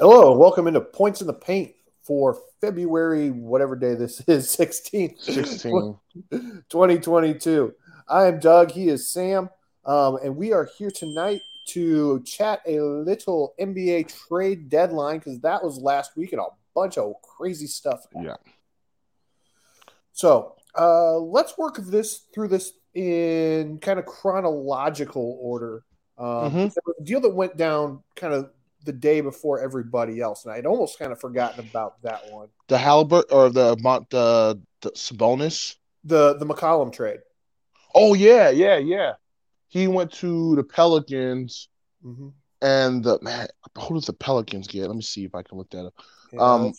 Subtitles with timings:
[0.00, 5.94] Hello, welcome into Points in the Paint for February, whatever day this is, 16th, 16.
[6.70, 7.74] 2022.
[8.08, 9.50] I am Doug, he is Sam,
[9.84, 15.62] um, and we are here tonight to chat a little NBA trade deadline because that
[15.62, 18.06] was last week and a bunch of crazy stuff.
[18.18, 18.36] Yeah.
[20.12, 25.84] So uh, let's work this through this in kind of chronological order.
[26.16, 26.52] Um, Mhm.
[26.72, 28.50] There was a deal that went down kind of
[28.84, 32.48] the day before everybody else, and I'd almost kind of forgotten about that one.
[32.68, 35.76] The Halbert or the Mont the, the Sabonis.
[36.04, 37.20] The the McCollum trade.
[37.94, 39.14] Oh yeah, yeah, yeah.
[39.68, 41.68] He went to the Pelicans
[42.04, 42.28] Mm-hmm.
[42.62, 43.48] and the man.
[43.78, 44.86] Who does the Pelicans get?
[44.86, 45.94] Let me see if I can look that up.
[46.32, 46.72] Yeah, Um,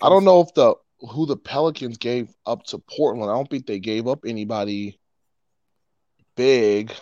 [0.00, 0.74] I don't know if the
[1.10, 3.30] who the Pelicans gave up to Portland.
[3.30, 4.98] I don't think they gave up anybody
[6.36, 6.92] big.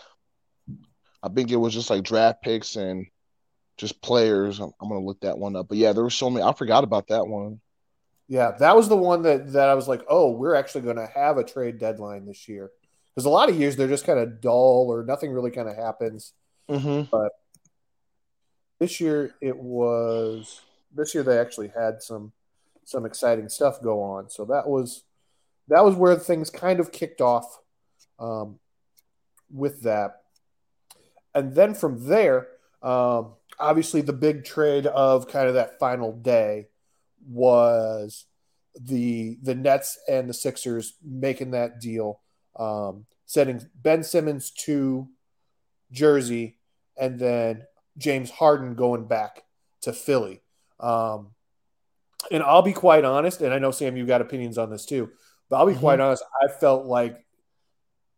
[1.23, 3.07] I think it was just like draft picks and
[3.77, 4.61] just players.
[4.61, 5.69] I'm, I'm gonna look that one up.
[5.69, 6.45] But yeah, there was so many.
[6.45, 7.61] I forgot about that one.
[8.29, 11.09] Yeah, that was the one that that I was like, oh, we're actually going to
[11.15, 12.71] have a trade deadline this year
[13.15, 15.77] because a lot of years they're just kind of dull or nothing really kind of
[15.77, 16.33] happens.
[16.69, 17.15] Mm-hmm.
[18.79, 20.63] This year it was
[20.95, 22.33] this year they actually had some
[22.85, 24.31] some exciting stuff go on.
[24.31, 25.05] So that was
[25.69, 27.59] that was where things kind of kicked off
[28.19, 28.59] um,
[29.53, 30.23] with that,
[31.35, 32.49] and then from there,
[32.83, 36.69] um, obviously the big trade of kind of that final day
[37.27, 38.27] was
[38.79, 42.21] the the Nets and the Sixers making that deal,
[42.57, 45.09] um, sending Ben Simmons to
[45.93, 46.59] Jersey,
[46.97, 47.65] and then
[47.97, 49.45] James Harden going back
[49.83, 50.43] to Philly.
[50.81, 51.31] Um,
[52.31, 55.11] and I'll be quite honest, and I know Sam, you've got opinions on this too,
[55.49, 55.81] but I'll be Mhm.
[55.81, 56.25] quite honest.
[56.43, 57.25] I felt like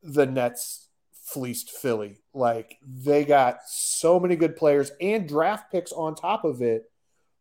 [0.02, 0.85] the Nets
[1.26, 2.20] fleeced Philly.
[2.32, 6.90] Like they got so many good players and draft picks on top of it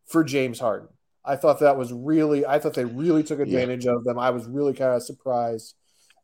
[0.07, 0.89] for James Harden.
[1.23, 4.19] I thought that was really, I thought they really took advantage of them.
[4.19, 5.75] I was really kind of surprised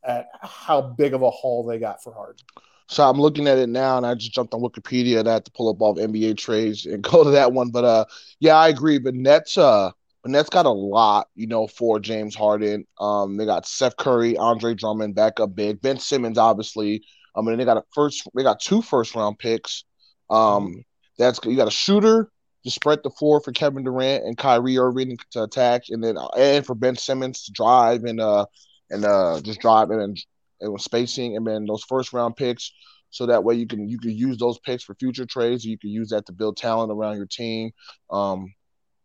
[0.04, 2.44] at how big of a haul they got for Harden.
[2.88, 5.46] So I'm looking at it now, and I just jumped on Wikipedia and I had
[5.46, 7.70] to pull up all the NBA trades and go to that one.
[7.70, 8.06] But uh,
[8.40, 9.00] yeah, I agree.
[9.00, 9.92] But Nets, uh,
[10.26, 12.86] Nets got a lot, you know, for James Harden.
[13.00, 17.04] Um, they got Seth Curry, Andre Drummond, backup big, Ben Simmons, obviously.
[17.36, 19.84] Um, mean, they got a first, they got two first round picks.
[20.30, 20.84] Um,
[21.18, 22.32] that's you got a shooter
[22.64, 26.66] to spread the floor for Kevin Durant and Kyrie Irving to attack, and then and
[26.66, 28.46] for Ben Simmons to drive and uh
[28.90, 30.18] and uh just drive and
[30.60, 32.72] and with spacing, and then those first round picks,
[33.10, 35.66] so that way you can you can use those picks for future trades.
[35.66, 37.72] You can use that to build talent around your team.
[38.10, 38.54] Um,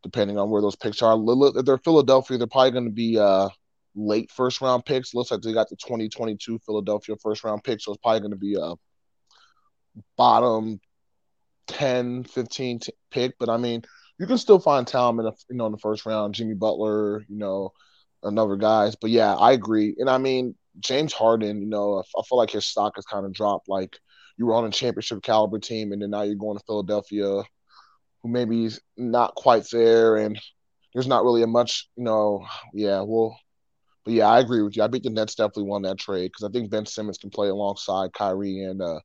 [0.02, 3.48] depending on where those picks are, if they're Philadelphia, they're probably going to be uh
[3.96, 5.14] late first round picks.
[5.14, 8.36] Looks like they got the 2022 Philadelphia first round pick, so it's probably going to
[8.36, 8.74] be a
[10.16, 10.80] bottom
[11.68, 13.34] 10, 15 t- pick.
[13.38, 13.82] But I mean,
[14.18, 16.34] you can still find talent in the you know in the first round.
[16.34, 17.72] Jimmy Butler, you know,
[18.22, 18.96] another guys.
[18.96, 19.96] But yeah, I agree.
[19.98, 23.32] And I mean, James Harden, you know, I feel like his stock has kind of
[23.32, 23.68] dropped.
[23.68, 23.98] Like
[24.36, 27.42] you were on a championship caliber team, and then now you're going to Philadelphia,
[28.22, 30.38] who maybe is not quite there, and
[30.92, 33.38] there's not really a much, you know, yeah, well.
[34.06, 34.84] But yeah, I agree with you.
[34.84, 37.48] I think the Nets definitely won that trade because I think Ben Simmons can play
[37.48, 39.00] alongside Kyrie and uh,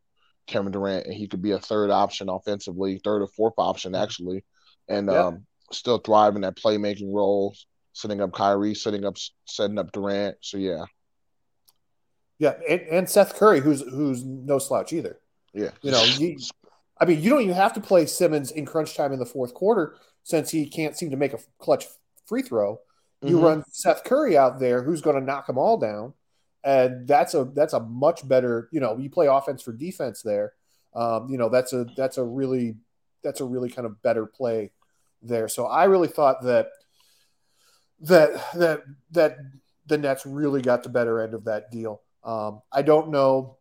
[0.46, 4.46] Kevin Durant, and he could be a third option offensively, third or fourth option actually,
[4.88, 5.28] and Yeah.
[5.28, 7.56] um, still thrive in that playmaking role,
[7.94, 10.38] setting up Kyrie, setting up setting up Durant.
[10.42, 10.86] So yeah,
[12.38, 15.20] Yeah, and, and Seth Curry, who's who's no slouch either.
[15.54, 16.38] yeah, You know, you,
[17.00, 19.54] I mean, you don't even have to play Simmons in crunch time in the fourth
[19.56, 21.88] quarter since he can't seem to make a clutch
[22.28, 22.80] free throw.
[23.22, 23.44] You Mhm.
[23.44, 26.14] run Seth Curry out there, who's going to knock them all down,
[26.64, 28.68] and that's a that's a much better.
[28.72, 30.54] You know, you play offense for defense there.
[30.94, 32.78] Um, you know, that's a that's a really
[33.24, 34.72] that's a really kind of better play
[35.22, 35.48] there.
[35.48, 36.70] So I really thought that
[38.02, 39.38] that that that
[39.86, 42.02] the Nets really got the better end of that deal.
[42.24, 43.58] Um, I don't know.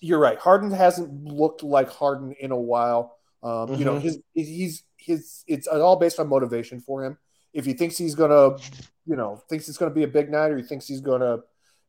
[0.00, 0.38] You're right.
[0.38, 3.16] Harden hasn't looked like Harden in a while.
[3.42, 4.00] Um, You know, Mhm.
[4.00, 7.18] his he's his it's all based on motivation for him.
[7.52, 8.56] If he thinks he's gonna,
[9.06, 11.38] you know, thinks it's gonna be a big night, or he thinks he's gonna,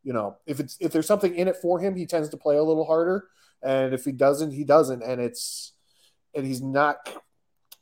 [0.03, 2.55] you know, if it's if there's something in it for him, he tends to play
[2.57, 3.25] a little harder.
[3.61, 5.03] And if he doesn't, he doesn't.
[5.03, 5.73] And it's
[6.33, 6.97] and he's not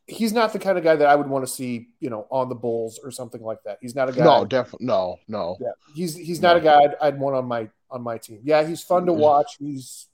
[0.08, 2.50] he's not the kind of guy that I would want to see, you know, on
[2.50, 3.78] the Bulls or something like that.
[3.82, 4.24] He's not a guy.
[4.24, 5.58] no, definitely no, no.
[5.60, 8.40] Yeah, he's he's not a guy I'd, I'd want on my on my team.
[8.44, 9.18] Yeah, he's fun to Mhm.
[9.18, 9.58] watch.
[9.60, 10.08] He's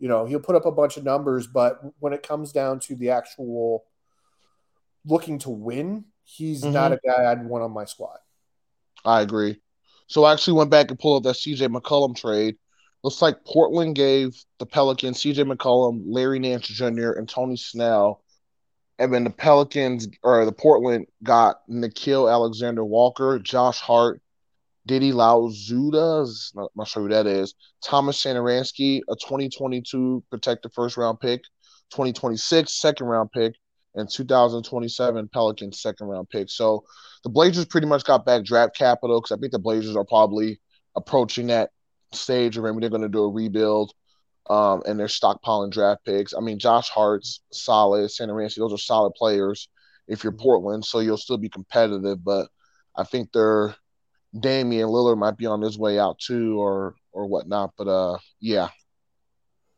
[0.00, 2.96] you know he'll put up a bunch of numbers, but when it comes down to
[2.96, 3.84] the actual
[5.06, 6.72] looking to win, he's mm-hmm.
[6.72, 8.18] not a guy I'd want on my squad.
[9.04, 9.60] I agree.
[10.06, 12.56] So I actually went back and pulled up that CJ McCollum trade.
[13.02, 18.24] Looks like Portland gave the Pelicans CJ McCollum, Larry Nance Jr., and Tony Snell
[18.98, 24.20] and then the Pelicans or the Portland got Nickeil Alexander Walker, Josh Hart,
[24.86, 31.18] Didi Louzada, not, not sure who that is, Thomas Satoransky, a 2022 protected first round
[31.20, 31.42] pick,
[31.90, 33.54] 2026 second round pick,
[33.94, 36.50] and 2027 Pelicans second round pick.
[36.50, 36.84] So
[37.22, 40.60] the Blazers pretty much got back draft capital because I think the Blazers are probably
[40.96, 41.70] approaching that
[42.12, 43.92] stage, where maybe they're going to do a rebuild.
[44.50, 46.34] Um, and they're stockpiling draft picks.
[46.34, 49.68] I mean, Josh Hart's solid, Satoransky, those are solid players
[50.06, 52.22] if you're Portland, so you'll still be competitive.
[52.22, 52.48] But
[52.94, 53.74] I think they're
[54.38, 57.72] Damian Lillard might be on his way out too, or or whatnot.
[57.78, 58.68] But uh, yeah,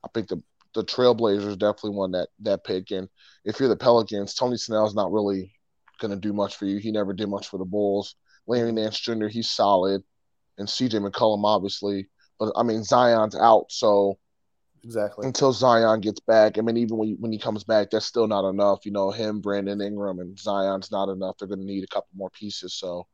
[0.05, 0.43] I think the
[0.77, 2.91] the Trailblazers definitely won that that pick.
[2.91, 3.09] And
[3.45, 5.53] if you're the Pelicans, Tony Snell's not really
[6.01, 6.77] going to do much for you.
[6.77, 8.15] He never did much for the Bulls.
[8.47, 9.27] Larry Nance Jr.
[9.27, 10.03] He's solid,
[10.59, 10.99] and C.J.
[10.99, 12.09] McCollum obviously.
[12.39, 14.19] But I mean Zion's out, so
[14.85, 16.59] exactly until Zion gets back.
[16.59, 18.85] I mean, even when he, when he comes back, that's still not enough.
[18.85, 21.39] You know, him, Brandon Ingram, and Zion's not enough.
[21.39, 22.75] They're going to need a couple more pieces.
[22.75, 23.07] So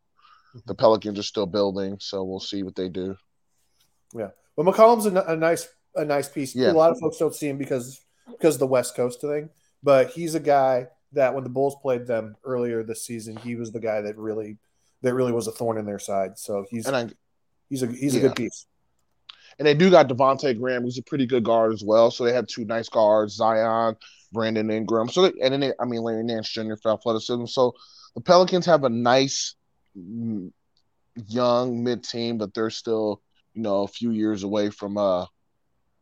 [0.49, 0.59] mm-hmm.
[0.67, 1.99] the Pelicans are still building.
[2.01, 3.15] So we'll see what they do.
[4.13, 6.55] Yeah, but McCollum's a, a nice a nice piece.
[6.55, 6.71] Yeah.
[6.71, 8.01] A lot of folks don't see him because
[8.31, 9.51] because of the West Coast thing,
[9.83, 13.73] but he's a guy that when the Bulls played them earlier this season, he was
[13.73, 14.59] the guy that really
[15.03, 16.39] that really was a thorn in their side.
[16.39, 17.09] So he's I,
[17.69, 18.21] he's a he's yeah.
[18.21, 18.67] a good piece.
[19.59, 22.11] And they do got Devonte Graham, who's a pretty good guard as well.
[22.11, 23.97] So they have two nice guards, Zion,
[24.33, 25.11] Brandon Ingram.
[25.11, 26.75] So they, and then they, I mean Larry Nance Jr.
[26.83, 27.47] for athleticism.
[27.47, 27.75] So
[28.15, 29.55] the Pelicans have a nice
[29.97, 30.51] mm,
[31.27, 33.21] young mid team, but they're still
[33.53, 35.27] you know a few years away from uh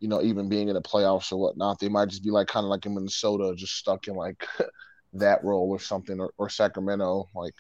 [0.01, 1.79] you know even being in the playoffs or whatnot.
[1.79, 4.45] They might just be like kind of like in Minnesota, just stuck in like
[5.15, 7.55] that role or something, or, or Sacramento, like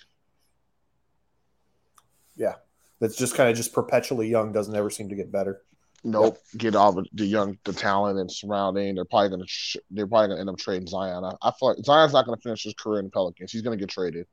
[2.36, 2.54] yeah,
[3.00, 5.62] that's just kind of just perpetually young, doesn't ever seem to get better.
[6.02, 6.38] Nope.
[6.54, 6.60] Yep.
[6.60, 8.94] Get all the, the, young, the talent and surrounding.
[8.94, 11.24] They're probably gonna sh- they're probably gonna end up trading Zion.
[11.24, 13.52] I, I, feel like Zion's not gonna finish his career in the Pelicans.
[13.52, 14.26] He's gonna get traded.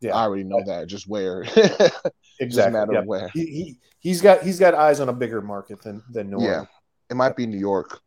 [0.00, 0.80] Yeah, I already know yeah.
[0.80, 0.88] that.
[0.88, 1.42] Just where.
[2.40, 2.72] exactly.
[2.72, 3.04] matter yep.
[3.04, 3.28] where.
[3.32, 6.66] He, he he's got he's got eyes on a bigger market than than New Orleans.
[6.72, 6.78] Yeah,
[7.12, 8.00] it might be New York.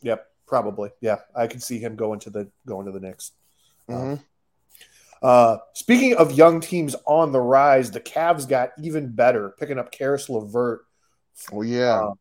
[0.00, 0.90] Yep, probably.
[1.02, 3.32] Yeah, I can see him going to the going to the Knicks.
[3.88, 4.22] Mm-hmm.
[5.22, 9.92] Uh, speaking of young teams on the rise, the Cavs got even better, picking up
[9.92, 10.80] Caris LeVert.
[11.52, 12.00] Oh yeah.
[12.00, 12.14] Uh,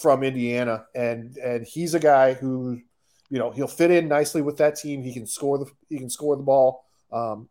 [0.00, 2.80] from Indiana, and and he's a guy who,
[3.28, 5.02] you know, he'll fit in nicely with that team.
[5.02, 6.84] He can score the he can score the ball.
[7.12, 7.50] Um,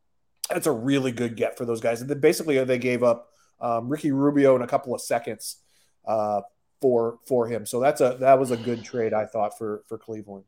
[0.50, 2.01] that's a really good get for those guys.
[2.01, 3.29] And then basically they gave up
[3.62, 5.57] um, Ricky Rubio in a couple of seconds
[6.06, 6.41] uh,
[6.83, 7.65] for for him.
[7.65, 10.44] So that's a that was a good trade I thought for for Cleveland.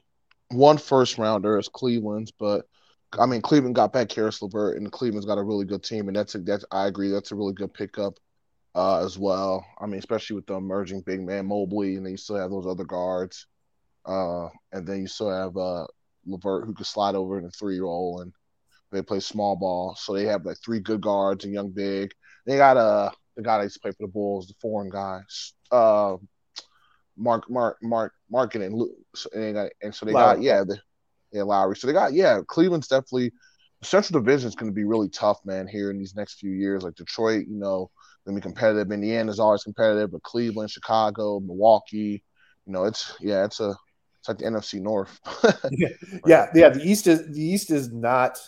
[0.49, 2.67] One first rounder is Cleveland's, but
[3.17, 6.15] I mean Cleveland got back Caris LeVert, and Cleveland's got a really good team, and
[6.17, 8.19] that's a that's I agree that's a really good pickup
[8.75, 9.65] uh, as well.
[9.79, 12.67] I mean, especially with the emerging big man Mobley, and then you still have those
[12.67, 13.47] other guards,
[14.05, 15.87] uh, and then you still have uh,
[16.25, 18.33] LeVert who could slide over in a three role, and
[18.91, 22.11] they play small ball, so they have like three good guards and young big.
[22.45, 25.21] They got a the guy that used to play for the Bulls, the foreign guy,
[25.71, 26.17] uh,
[27.17, 30.35] Mark Mark Mark Mark and and, got, and so they Lowry.
[30.35, 30.79] got yeah the
[31.31, 31.75] yeah Lowry.
[31.75, 33.31] So they got yeah Cleveland's definitely
[33.81, 35.67] Central Division is going to be really tough, man.
[35.67, 37.89] Here in these next few years, like Detroit, you know,
[38.25, 38.91] going to be competitive.
[38.91, 42.23] Indiana is always competitive, but Cleveland, Chicago, Milwaukee,
[42.65, 43.75] you know, it's yeah, it's a
[44.19, 45.19] it's like the NFC North.
[45.71, 45.89] yeah,
[46.25, 46.69] yeah, yeah.
[46.69, 48.39] The East is the East is not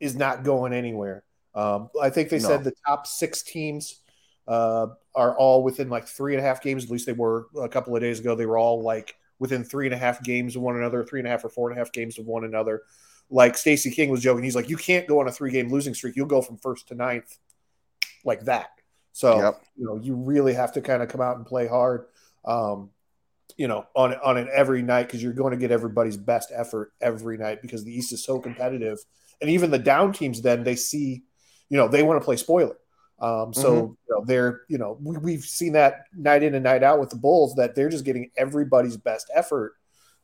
[0.00, 1.24] is not going anywhere.
[1.54, 2.48] Um, I think they no.
[2.48, 4.00] said the top six teams
[4.46, 6.84] uh, are all within like three and a half games.
[6.84, 8.34] At least they were a couple of days ago.
[8.34, 11.26] They were all like within three and a half games of one another, three and
[11.26, 12.82] a half or four and a half games of one another.
[13.30, 15.94] Like Stacy King was joking, he's like, you can't go on a three game losing
[15.94, 16.14] streak.
[16.16, 17.38] You'll go from first to ninth
[18.24, 18.68] like that.
[19.12, 19.62] So yep.
[19.76, 22.06] you know you really have to kind of come out and play hard,
[22.44, 22.90] um,
[23.56, 26.92] you know, on on it every night because you're going to get everybody's best effort
[27.00, 28.98] every night because the East is so competitive,
[29.40, 31.22] and even the down teams then they see,
[31.68, 32.76] you know, they want to play spoiler.
[33.20, 33.80] Um, so mm-hmm.
[33.80, 37.10] you know, they're you know we, have seen that night in and night out with
[37.10, 39.74] the Bulls that they're just getting everybody's best effort,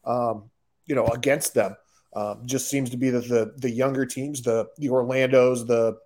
[0.05, 0.51] um,
[0.87, 1.77] you know, against them.
[2.13, 5.99] Um, just seems to be that the the younger teams, the the Orlando's, the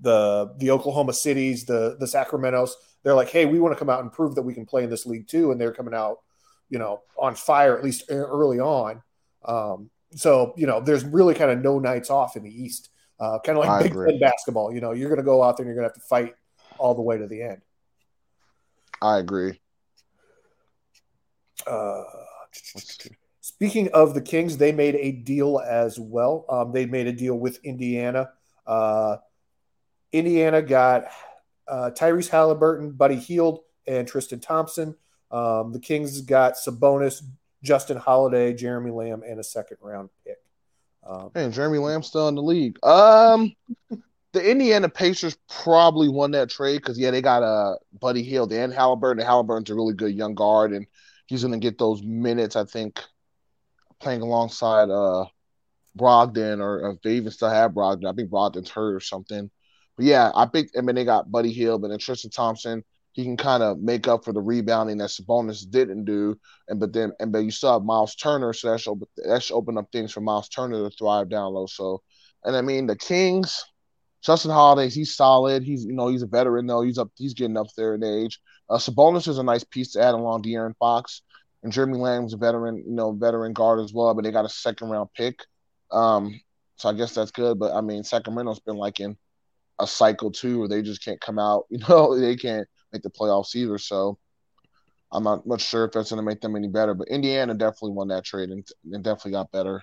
[0.00, 4.02] the the Oklahoma cities, the the Sacramento's, they're like, hey, we want to come out
[4.02, 6.18] and prove that we can play in this league too, and they're coming out,
[6.68, 9.02] you know, on fire at least early on.
[9.44, 12.90] Um, so you know, there's really kind of no nights off in the East,
[13.22, 14.74] uh, kind of like I Big Ten basketball.
[14.74, 16.34] You know, you're going to go out there and you're going to have to fight
[16.76, 17.62] all the way to the end.
[19.00, 19.60] I agree.
[21.64, 22.02] Uh,
[23.40, 26.44] speaking of the Kings, they made a deal as well.
[26.48, 28.30] Um, they made a deal with Indiana.
[28.66, 29.18] Uh,
[30.10, 31.04] Indiana got
[31.68, 34.96] uh, Tyrese Halliburton, Buddy Hield, and Tristan Thompson.
[35.30, 37.22] Um, the Kings got Sabonis,
[37.62, 40.41] Justin Holiday, Jeremy Lamb, and a second round pick.
[41.04, 42.78] Um, hey, Jeremy Lamb still in the league.
[42.84, 43.54] Um,
[44.32, 48.72] the Indiana Pacers probably won that trade because yeah, they got uh Buddy Hield and
[48.72, 49.24] Halliburton.
[49.24, 50.86] Halliburton's a really good young guard, and
[51.26, 52.56] he's gonna get those minutes.
[52.56, 53.00] I think
[54.00, 55.26] playing alongside uh
[55.98, 58.10] Brogdon, or if they even still have Brogdon.
[58.10, 59.50] I think Brogdon's hurt or something.
[59.96, 62.84] But yeah, I think I mean they got Buddy Hield, but then Tristan Thompson.
[63.12, 66.38] He can kind of make up for the rebounding that Sabonis didn't do,
[66.68, 69.54] and but then and but you still have Miles Turner, so that should that should
[69.54, 71.66] open up things for Miles Turner to thrive down low.
[71.66, 72.02] So,
[72.44, 73.64] and I mean the Kings,
[74.22, 75.62] Justin Holiday, he's solid.
[75.62, 76.80] He's you know he's a veteran though.
[76.80, 77.10] He's up.
[77.16, 78.40] He's getting up there in age.
[78.70, 81.20] Uh, Sabonis is a nice piece to add along De'Aaron Fox,
[81.62, 84.14] and Jeremy Lamb's a veteran, you know, veteran guard as well.
[84.14, 85.40] But they got a second round pick,
[85.90, 86.40] um,
[86.76, 87.58] so I guess that's good.
[87.58, 89.18] But I mean, Sacramento's been like in
[89.78, 91.66] a cycle too, where they just can't come out.
[91.70, 93.78] You know, they can't make the playoffs either.
[93.78, 94.18] So
[95.10, 96.94] I'm not much sure if that's going to make them any better.
[96.94, 99.82] But Indiana definitely won that trade and, and definitely got better.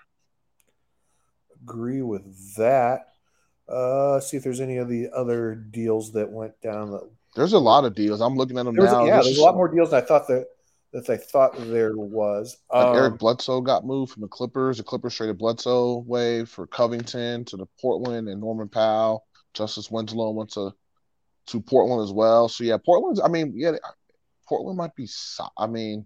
[1.61, 3.07] Agree with that.
[3.67, 6.91] Uh, see if there's any of the other deals that went down.
[6.91, 7.09] That...
[7.35, 8.21] There's a lot of deals.
[8.21, 9.05] I'm looking at them now.
[9.05, 10.47] Yeah, there's a lot more deals than I thought that
[10.91, 12.57] that I thought there was.
[12.73, 14.77] Like um, Eric Bledsoe got moved from the Clippers.
[14.77, 19.25] The Clippers traded Bledsoe away for Covington to the Portland and Norman Powell.
[19.53, 20.73] Justice Winslow went to
[21.49, 22.49] to Portland as well.
[22.49, 23.19] So yeah, Portland's.
[23.19, 23.73] I mean, yeah,
[24.47, 25.07] Portland might be.
[25.57, 26.05] I mean,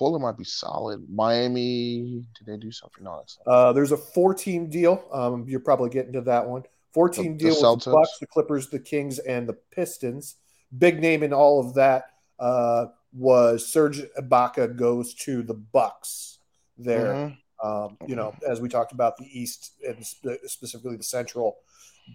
[0.00, 1.04] Portland might be solid.
[1.10, 3.04] Miami, did they do something?
[3.04, 5.04] No, uh, there's a four-team deal.
[5.12, 6.62] Um, you're probably getting to that one.
[6.94, 10.36] Four-team deal the with the Bucks, the Clippers, the Kings, and the Pistons.
[10.76, 12.04] Big name in all of that
[12.38, 16.38] uh, was Serge Ibaka goes to the Bucks.
[16.78, 17.68] There, mm-hmm.
[17.68, 21.58] um, you know, as we talked about the East and spe- specifically the Central,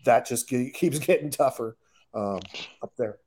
[0.05, 1.77] that just keeps getting tougher
[2.15, 2.39] um,
[2.81, 3.17] up there.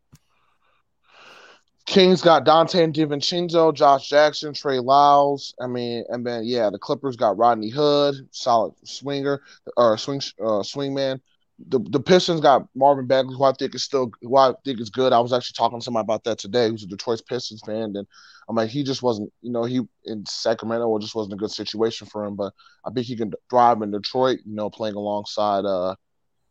[1.86, 5.54] Kings got Donte DiVincenzo, Josh Jackson, Trey Lyles.
[5.60, 9.40] I mean, and then yeah, the Clippers got Rodney Hood, solid swinger
[9.76, 11.20] or swing uh, swingman.
[11.68, 14.90] The the Pistons got Marvin Bagley, who I think is still who I think is
[14.90, 15.14] good.
[15.14, 18.06] I was actually talking to somebody about that today, who's a Detroit Pistons fan, and
[18.48, 21.50] I'm like, he just wasn't, you know, he in Sacramento it just wasn't a good
[21.50, 22.36] situation for him.
[22.36, 22.52] But
[22.84, 25.96] I think he can thrive in Detroit, you know, playing alongside uh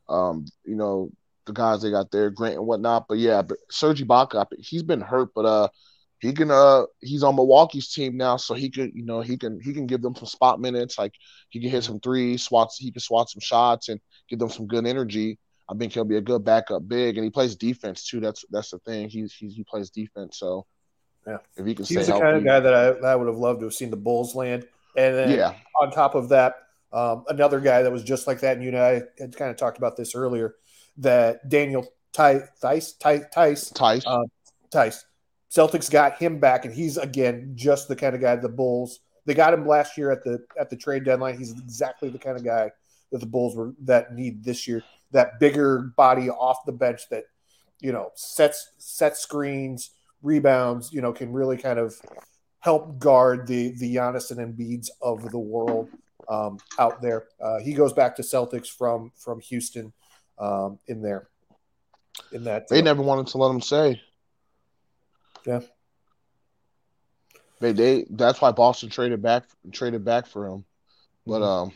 [0.10, 1.12] um, you know,
[1.48, 3.08] the guys they got there, Grant and whatnot.
[3.08, 5.68] But yeah, but Serge Ibaka, he's been hurt, but uh,
[6.20, 9.60] he can uh, he's on Milwaukee's team now, so he could, you know, he can
[9.60, 10.98] he can give them some spot minutes.
[10.98, 11.13] Like
[11.50, 14.00] he can hit some threes, swats, he can swat some shots, and
[14.30, 15.39] give them some good energy.
[15.70, 18.20] I think he'll be a good backup big, and he plays defense too.
[18.20, 19.10] That's that's the thing.
[19.10, 20.66] He's, he's he plays defense, so
[21.27, 23.27] yeah, if he can, he's the healthy, kind of guy that I, that I would
[23.27, 24.66] have loved to have seen the Bulls land.
[24.96, 25.54] And then yeah.
[25.80, 26.56] on top of that,
[26.92, 29.58] um, another guy that was just like that, and you and I had kind of
[29.58, 30.56] talked about this earlier
[30.98, 34.24] that Daniel Theis, Theis, Theis, Theis, uh,
[34.72, 35.04] Theis.
[35.50, 39.00] Celtics got him back, and he's again just the kind of guy the Bulls.
[39.25, 41.38] They got him last year at the at the trade deadline.
[41.38, 42.72] He's exactly the kind of guy
[43.12, 44.84] that the Bulls were that need this year.
[45.12, 47.25] That bigger body off the bench that
[47.80, 50.92] you know sets set screens, rebounds.
[50.92, 51.96] You know can really kind of
[52.60, 55.89] help guard the the Giannis and Embiid's of the world
[56.27, 57.27] um, out there.
[57.42, 59.94] Uh, he goes back to Celtics from from Houston
[60.39, 61.27] um, in there.
[62.32, 64.01] In that, they never wanted to let him say.
[65.46, 65.62] Yeah.
[67.60, 70.65] They, they that's why Boston traded back traded back for him.
[71.25, 71.44] But mm-hmm.
[71.44, 71.72] um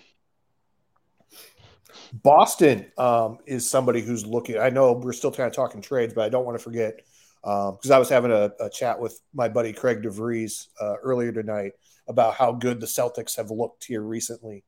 [2.13, 4.57] Boston um, is somebody who's looking.
[4.57, 7.01] I know we're still kind of talking trades, but I don't want to forget
[7.41, 11.31] because um, I was having a, a, chat with my buddy Craig DeVries uh, earlier
[11.31, 11.71] tonight
[12.07, 14.63] about how good the Celtics have looked here recently.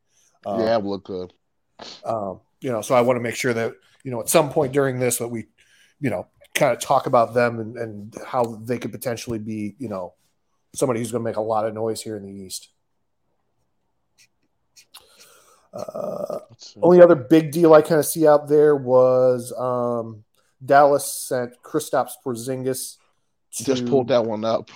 [0.45, 1.33] Um, yeah, look good.
[2.03, 4.71] Um, you know, so I want to make sure that you know at some point
[4.71, 5.47] during this that we,
[5.99, 9.89] you know, kind of talk about them and, and how they could potentially be, you
[9.89, 10.13] know,
[10.73, 12.69] somebody who's going to make a lot of noise here in the East.
[15.73, 16.39] Uh,
[16.81, 20.23] only other big deal I kind of see out there was um,
[20.63, 22.97] Dallas sent Kristaps Porzingis.
[23.55, 24.69] To, Just pulled that one up.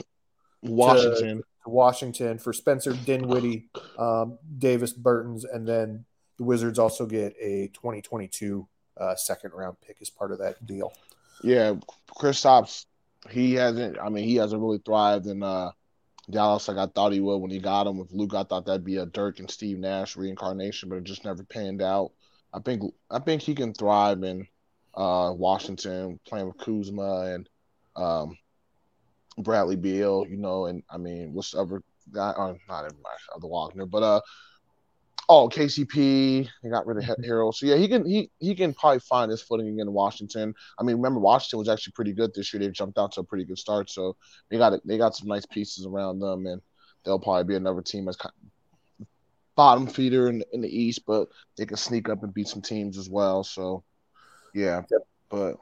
[0.61, 1.37] Washington.
[1.37, 6.05] To, to Washington for Spencer Dinwiddie, um, Davis Bertans, and then
[6.37, 8.67] the Wizards also get a 2022
[8.97, 10.93] uh, second round pick as part of that deal.
[11.43, 11.75] Yeah,
[12.09, 12.85] Kristaps,
[13.29, 13.97] he hasn't.
[13.99, 15.71] I mean, he hasn't really thrived in uh,
[16.29, 18.33] Dallas like I thought he would when he got him with Luke.
[18.33, 21.81] I thought that'd be a Dirk and Steve Nash reincarnation, but it just never panned
[21.81, 22.11] out.
[22.53, 24.47] I think I think he can thrive in
[24.95, 27.49] uh, Washington, playing with Kuzma and
[27.95, 28.37] um,
[29.37, 30.25] Bradley Beal.
[30.27, 32.33] You know, and I mean, what's the other guy?
[32.35, 34.21] Oh, not everybody, other Wagner, but uh,
[35.29, 37.51] Oh, KCP, he got rid of mm-hmm.
[37.51, 40.53] So yeah, he can he he can probably find his footing again in Washington.
[40.79, 42.61] I mean, remember Washington was actually pretty good this year.
[42.61, 44.15] They jumped out to a pretty good start, so
[44.49, 46.61] they got they got some nice pieces around them, and
[47.03, 48.31] they'll probably be another team that's kind
[49.01, 49.07] of
[49.57, 52.97] bottom feeder in, in the East, but they can sneak up and beat some teams
[52.97, 53.43] as well.
[53.43, 53.83] So,
[54.53, 55.01] yeah, yep.
[55.29, 55.57] but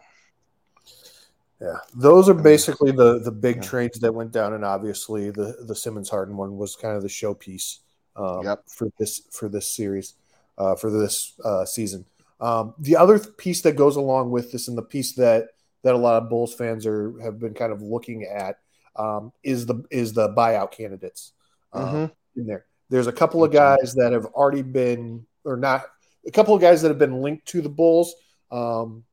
[1.60, 3.62] yeah, those are basically the the big yeah.
[3.64, 7.10] trades that went down, and obviously the the Simmons Harden one was kind of the
[7.10, 7.80] showpiece
[8.16, 8.64] um, yep.
[8.68, 10.16] for this for this series,
[10.58, 12.06] uh, for this uh, season.
[12.40, 15.50] Um, the other piece that goes along with this, and the piece that
[15.84, 18.60] that a lot of Bulls fans are have been kind of looking at,
[18.96, 21.34] um, is the is the buyout candidates
[21.74, 22.40] um, mm-hmm.
[22.40, 22.66] in there.
[22.90, 25.86] There's a couple of guys that have already been, or not,
[26.26, 28.14] a couple of guys that have been linked to the Bulls
[28.52, 29.04] um,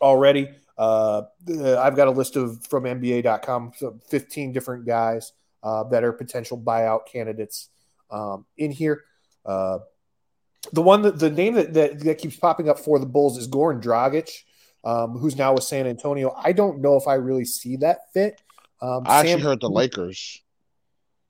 [0.00, 0.50] already.
[0.76, 3.72] Uh, I've got a list of from NBA.com,
[4.10, 7.70] 15 different guys uh, that are potential buyout candidates
[8.10, 9.02] um, in here.
[9.44, 9.78] Uh,
[10.72, 13.48] the one that the name that, that, that keeps popping up for the Bulls is
[13.48, 14.30] Goran Dragic,
[14.84, 16.34] um, who's now with San Antonio.
[16.36, 18.40] I don't know if I really see that fit.
[18.80, 20.42] Um, I actually Sam, heard the Lakers.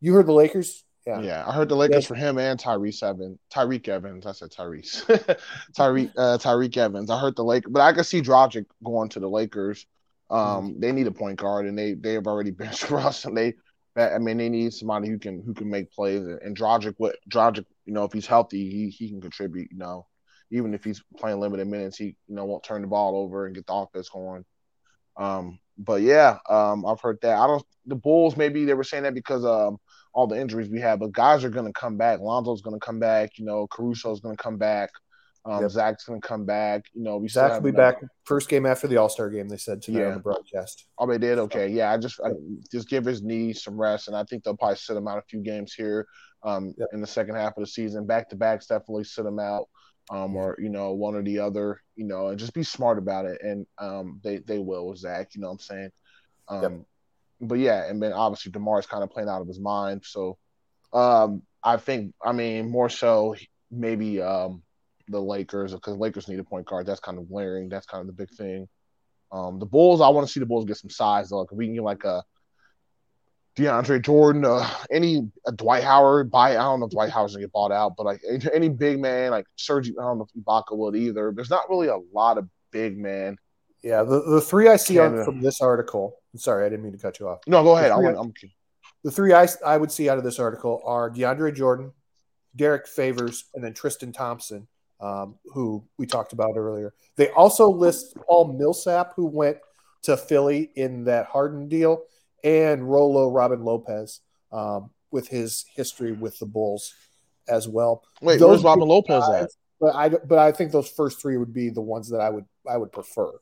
[0.00, 0.84] You heard the Lakers?
[1.06, 1.20] Yeah.
[1.20, 3.38] yeah, I heard the Lakers for him and Tyrese Evans.
[3.54, 4.26] Tyreke Evans.
[4.26, 5.04] I said Tyrese.
[5.72, 7.10] Tyreke uh, Evans.
[7.10, 9.86] I heard the Lakers, but I could see Dragic going to the Lakers.
[10.30, 10.80] Um, mm-hmm.
[10.80, 13.54] they need a point guard, and they they have already benched Russ, and they,
[13.96, 16.22] I mean, they need somebody who can who can make plays.
[16.22, 19.70] And Dragic, what Dragic, you know, if he's healthy, he he can contribute.
[19.70, 20.06] You know,
[20.50, 23.54] even if he's playing limited minutes, he you know won't turn the ball over and
[23.54, 24.44] get the offense going.
[25.16, 27.38] Um, but yeah, um, I've heard that.
[27.38, 27.64] I don't.
[27.86, 29.78] The Bulls maybe they were saying that because um
[30.12, 32.20] all the injuries we have, but guys are to come back.
[32.20, 33.38] Lonzo's to come back.
[33.38, 34.90] You know, Caruso's to come back.
[35.48, 35.70] Um, yep.
[35.70, 36.86] Zach's going to come back.
[36.92, 39.48] You know, we Zach will be back first game after the All Star game.
[39.48, 40.08] They said tonight yeah.
[40.08, 40.86] on the broadcast.
[40.98, 41.38] Oh, they did.
[41.38, 41.92] Okay, yeah.
[41.92, 42.30] I just I,
[42.70, 45.22] just give his knee some rest, and I think they'll probably sit him out a
[45.22, 46.06] few games here
[46.42, 46.88] um, yep.
[46.92, 48.06] in the second half of the season.
[48.06, 49.68] Back to backs definitely sit him out,
[50.10, 51.80] um, or you know, one or the other.
[51.94, 55.34] You know, and just be smart about it, and um, they they will with Zach.
[55.34, 55.90] You know what I'm saying?
[56.48, 56.72] Um, yep
[57.40, 60.02] but yeah, and then obviously Demar is kind of playing out of his mind.
[60.04, 60.38] So
[60.92, 63.34] um, I think, I mean, more so
[63.70, 64.62] maybe um,
[65.08, 66.86] the Lakers because Lakers need a point guard.
[66.86, 67.68] That's kind of glaring.
[67.68, 68.68] That's kind of the big thing.
[69.32, 71.38] Um, the Bulls, I want to see the Bulls get some size though.
[71.38, 72.22] Like if we can get like a
[73.56, 76.50] DeAndre Jordan, uh, any a Dwight Howard buy.
[76.50, 78.20] I don't know if Dwight Howard's gonna get bought out, but like
[78.54, 81.32] any big man, like Serge, I don't know if Ibaka would either.
[81.34, 83.38] There's not really a lot of big man
[83.86, 86.16] yeah, the, the three I see on, from this article.
[86.34, 87.38] Sorry, I didn't mean to cut you off.
[87.46, 87.92] No, go ahead.
[87.92, 88.32] The three, I'm,
[89.04, 91.92] the three I, I would see out of this article are DeAndre Jordan,
[92.56, 94.66] Derrick Favors, and then Tristan Thompson,
[95.00, 96.94] um, who we talked about earlier.
[97.16, 99.58] They also list Paul Millsap, who went
[100.02, 102.04] to Philly in that Harden deal,
[102.44, 104.20] and Rolo Robin Lopez
[104.52, 106.94] um, with his history with the Bulls
[107.48, 108.04] as well.
[108.20, 109.50] Wait, those where's Robin Lopez guys, at?
[109.80, 112.44] But I but I think those first three would be the ones that I would
[112.68, 113.32] I would prefer.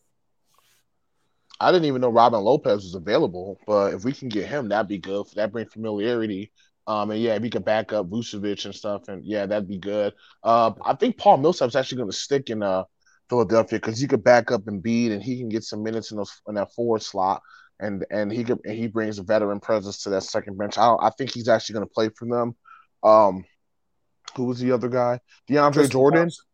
[1.60, 4.88] I didn't even know Robin Lopez was available, but if we can get him, that'd
[4.88, 5.26] be good.
[5.36, 6.50] That bring familiarity.
[6.86, 9.78] Um, and yeah, if we could back up Vucevic and stuff, and yeah, that'd be
[9.78, 10.12] good.
[10.42, 12.84] Uh, I think Paul Millsap's actually going to stick in uh
[13.28, 16.18] Philadelphia because he could back up and Embiid and he can get some minutes in
[16.18, 17.42] those in that forward slot,
[17.80, 20.76] and and he could and he brings a veteran presence to that second bench.
[20.78, 22.54] I I think he's actually going to play for them.
[23.02, 23.44] Um,
[24.36, 25.20] who was the other guy?
[25.48, 26.22] DeAndre Tristan Jordan.
[26.22, 26.44] Thompson.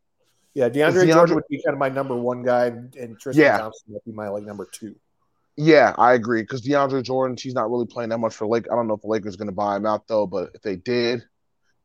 [0.53, 3.59] Yeah, DeAndre, DeAndre, Jordan would be kind of my number one guy, and Tristan yeah.
[3.59, 4.97] Thompson would be my like number two.
[5.63, 8.65] Yeah, I agree because DeAndre Jordan, he's not really playing that much for Lake.
[8.73, 10.77] I don't know if the Lakers going to buy him out though, but if they
[10.77, 11.23] did,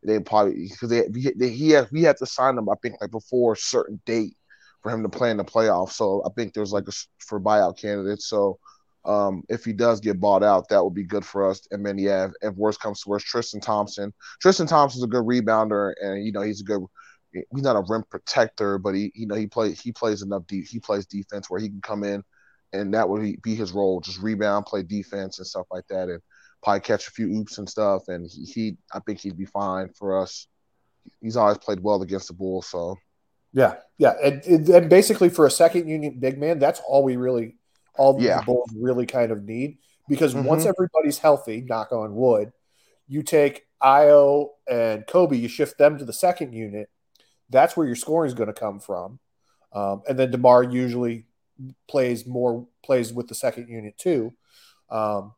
[0.03, 2.69] they probably because they, they he had we had to sign him.
[2.69, 4.37] I think like before a certain date
[4.81, 5.91] for him to play in the playoffs.
[5.93, 8.29] So I think there's like a for buyout candidates.
[8.29, 8.59] So
[9.03, 11.61] um, if he does get bought out, that would be good for us.
[11.71, 14.13] And then yeah, if, if worst comes to worst, Tristan Thompson.
[14.41, 16.81] Tristan Thompson's a good rebounder, and you know he's a good
[17.33, 20.79] he's not a rim protector, but he you know he plays he plays enough he
[20.79, 22.23] plays defense where he can come in
[22.75, 26.21] and that would be his role, just rebound, play defense and stuff like that, and
[26.63, 28.03] probably catch a few oops and stuff.
[28.07, 30.47] And he, he I think he'd be fine for us.
[31.21, 32.97] He's always played well against the Bulls, so
[33.55, 37.55] yeah, yeah, and, and basically for a second unit big man, that's all we really,
[37.97, 38.39] all yeah.
[38.39, 39.77] the Bulls really kind of need
[40.09, 40.43] because mm-hmm.
[40.43, 42.51] once everybody's healthy, knock on wood,
[43.07, 46.89] you take Ayo and Coby, you shift them to the second unit,
[47.49, 49.19] that's where your scoring is going to come from.
[49.71, 51.25] Um, and then Demar usually
[51.87, 54.33] plays more plays with the second unit too.
[54.89, 55.33] Um,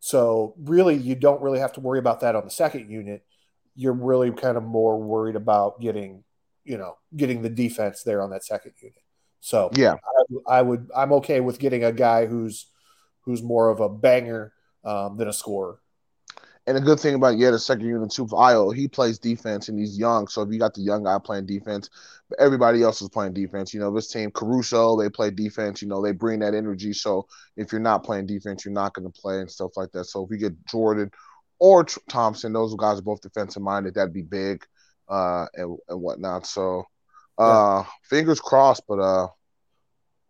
[0.00, 3.24] so really, you don't really have to worry about that on the second unit.
[3.74, 6.24] You're really kind of more worried about getting,
[6.64, 9.02] you know, getting the defense there on that second unit.
[9.40, 9.94] So yeah,
[10.48, 12.66] I, I would I'm okay with getting a guy who's
[13.22, 14.52] who's more of a banger
[14.84, 15.78] um, than a scorer.
[16.66, 19.68] And the good thing about yeah, the second unit too for Ayo, he plays defense
[19.68, 20.28] and he's young.
[20.28, 21.90] So if you got the young guy playing defense,
[22.28, 23.74] but everybody else is playing defense.
[23.74, 25.82] You know, this team, Caruso, they play defense.
[25.82, 26.92] You know, they bring that energy.
[26.92, 30.04] So if you're not playing defense, you're not going to play and stuff like that.
[30.04, 31.10] So if we get Jordan
[31.58, 33.94] or Thompson, those guys are both defensive minded.
[33.94, 34.64] That'd be big.
[35.12, 36.46] uh, and and whatnot.
[36.46, 36.84] So,
[37.38, 37.90] uh, yeah.
[38.04, 38.84] fingers crossed.
[38.88, 39.28] But uh,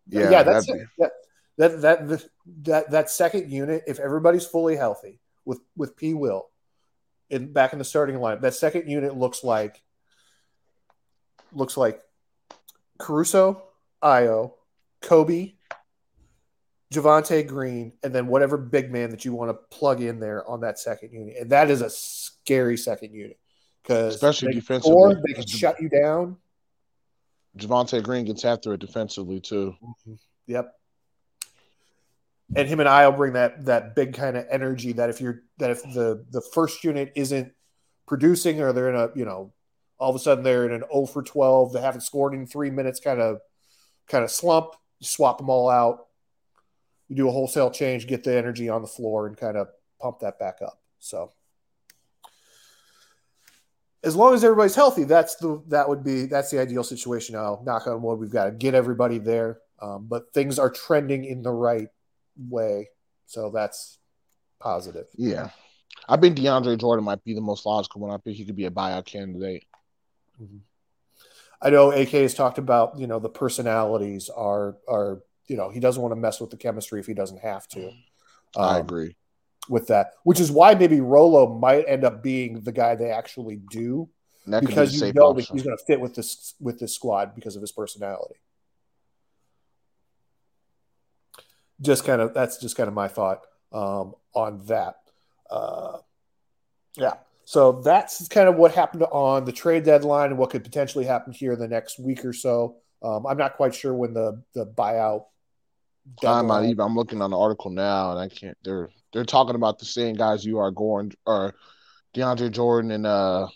[0.09, 0.83] yeah, yeah, that's be...
[0.99, 1.11] that,
[1.57, 2.23] that that
[2.63, 3.83] that that second unit.
[3.87, 6.49] If everybody's fully healthy with with P Will,
[7.29, 9.81] in back in the starting line, that second unit looks like
[11.51, 12.01] looks like
[12.97, 13.63] Caruso,
[14.03, 14.53] Ayo,
[15.01, 15.55] Coby,
[16.93, 20.61] Javonte Green, and then whatever big man that you want to plug in there on
[20.61, 21.35] that second unit.
[21.39, 23.39] And that is a scary second unit
[23.81, 26.37] because especially defensively, or they can shut you down.
[27.57, 29.75] Javonte Green gets after it defensively too.
[29.83, 30.13] Mm-hmm.
[30.47, 30.73] Yep.
[32.55, 35.43] And him and I will bring that that big kind of energy that if you're
[35.57, 37.51] that if the the first unit isn't
[38.05, 39.53] producing or they're in a you know
[39.97, 42.69] all of a sudden they're in an 0 for 12 they haven't scored in three
[42.69, 43.39] minutes kind of
[44.07, 46.07] kind of slump you swap them all out.
[47.09, 49.67] You do a wholesale change get the energy on the floor and kind of
[49.99, 50.79] pump that back up.
[50.99, 51.31] So
[54.03, 57.35] as long as everybody's healthy, that's the that would be that's the ideal situation.
[57.35, 61.25] Now, knock on wood, we've got to get everybody there, um, but things are trending
[61.25, 61.89] in the right
[62.37, 62.89] way,
[63.25, 63.99] so that's
[64.59, 65.07] positive.
[65.15, 65.49] Yeah,
[66.07, 68.11] I think DeAndre Jordan might be the most logical one.
[68.11, 69.65] I think he could be a buyout candidate.
[70.41, 70.57] Mm-hmm.
[71.61, 75.79] I know AK has talked about you know the personalities are are you know he
[75.79, 77.87] doesn't want to mess with the chemistry if he doesn't have to.
[77.87, 77.95] Um,
[78.55, 79.15] I agree
[79.69, 83.61] with that, which is why maybe Rolo might end up being the guy they actually
[83.71, 84.09] do
[84.45, 85.37] because be you know option.
[85.37, 88.35] that he's going to fit with this with this squad because of his personality.
[91.83, 94.95] Just kind of that's just kind of my thought um, on that.
[95.49, 95.97] Uh,
[96.95, 97.13] yeah,
[97.45, 101.33] so that's kind of what happened on the trade deadline and what could potentially happen
[101.33, 102.77] here in the next week or so.
[103.01, 105.25] Um, I'm not quite sure when the the buyout.
[106.25, 106.79] I'm not even.
[106.79, 108.57] I'm looking on the article now, and I can't.
[108.63, 111.55] They're they're talking about the same guys you are going or
[112.13, 113.47] DeAndre Jordan and uh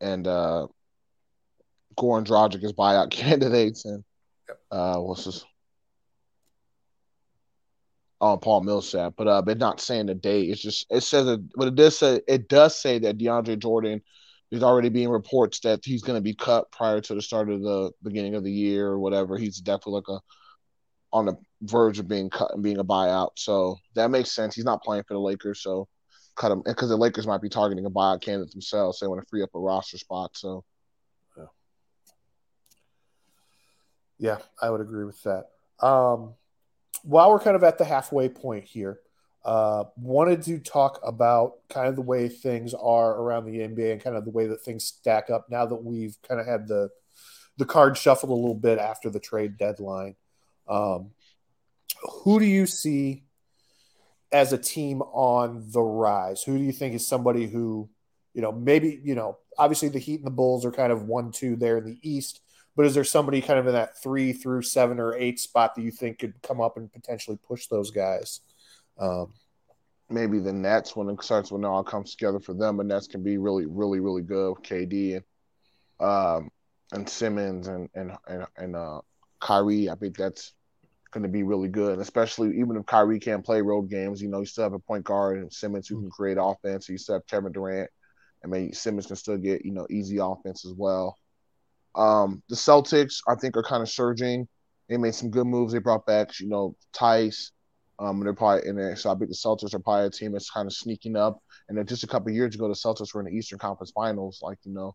[0.00, 0.66] and uh
[1.96, 4.04] Goran Dragic as buyout candidates and
[4.70, 5.44] uh what's this
[8.20, 10.50] Oh, Paul Millsap, but uh, but not saying the date.
[10.50, 14.02] It's just it says it, but it does say it does say that DeAndre Jordan
[14.50, 17.62] is already being reports that he's going to be cut prior to the start of
[17.62, 19.36] the beginning of the year or whatever.
[19.36, 20.20] He's definitely like a
[21.12, 23.30] on the verge of being cut and being a buyout.
[23.36, 24.54] So that makes sense.
[24.54, 25.88] He's not playing for the Lakers, so
[26.36, 28.98] cut him because the Lakers might be targeting a buyout candidate themselves.
[28.98, 30.32] They want to free up a roster spot.
[30.34, 30.64] So
[31.36, 31.44] yeah,
[34.18, 35.46] yeah I would agree with that.
[35.86, 36.34] Um,
[37.02, 39.00] while we're kind of at the halfway point here,
[39.44, 44.02] uh, wanted to talk about kind of the way things are around the NBA and
[44.02, 46.90] kind of the way that things stack up now that we've kind of had the
[47.56, 50.14] the card shuffled a little bit after the trade deadline.
[50.68, 51.10] Um,
[52.02, 53.24] who do you see
[54.30, 56.42] as a team on the rise?
[56.42, 57.88] Who do you think is somebody who,
[58.32, 61.32] you know, maybe, you know, obviously the Heat and the Bulls are kind of one,
[61.32, 62.40] two there in the East,
[62.78, 65.82] but is there somebody kind of in that three through seven or eight spot that
[65.82, 68.38] you think could come up and potentially push those guys?
[69.00, 69.32] Um,
[70.08, 73.08] maybe the Nets when it starts when it all comes together for them, and Nets
[73.08, 74.58] can be really, really, really good.
[74.58, 75.24] KD and
[76.08, 76.50] um,
[76.92, 79.00] and Simmons and and and, and uh,
[79.40, 80.52] Kyrie, I think that's
[81.10, 84.22] going to be really good, especially even if Kyrie can't play road games.
[84.22, 86.88] You know, you still have a point guard and Simmons who can create offense.
[86.88, 87.90] You still have Kevin Durant.
[88.44, 91.18] I mean, Simmons can still get you know easy offense as well.
[91.94, 94.48] Um, the Celtics, I think, are kind of surging.
[94.88, 95.72] They made some good moves.
[95.72, 97.52] They brought back, you know, Theis.
[98.00, 98.94] Um, they're probably in there.
[98.94, 101.42] So I think the Celtics are probably a team that's kind of sneaking up.
[101.68, 104.58] And just a couple years ago, the Celtics were in the Eastern Conference Finals, like
[104.64, 104.94] you know,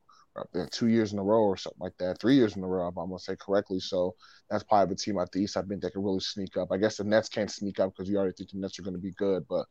[0.72, 2.98] two years in a row or something like that, three years in a row, if
[2.98, 3.80] I'm gonna say correctly.
[3.80, 4.16] So
[4.50, 5.58] that's probably the team at the East.
[5.58, 6.70] I think they can really sneak up.
[6.72, 8.96] I guess the Nets can't sneak up because you already think the Nets are going
[8.96, 9.66] to be good, but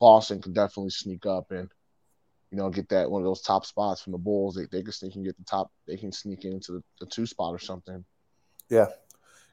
[0.00, 1.70] Boston can definitely sneak up and
[2.52, 4.54] you know get that one of those top spots from the Bulls.
[4.54, 5.72] They they can sneak and get the top.
[5.88, 8.04] They can sneak into the, the two spot or something.
[8.68, 8.88] Yeah,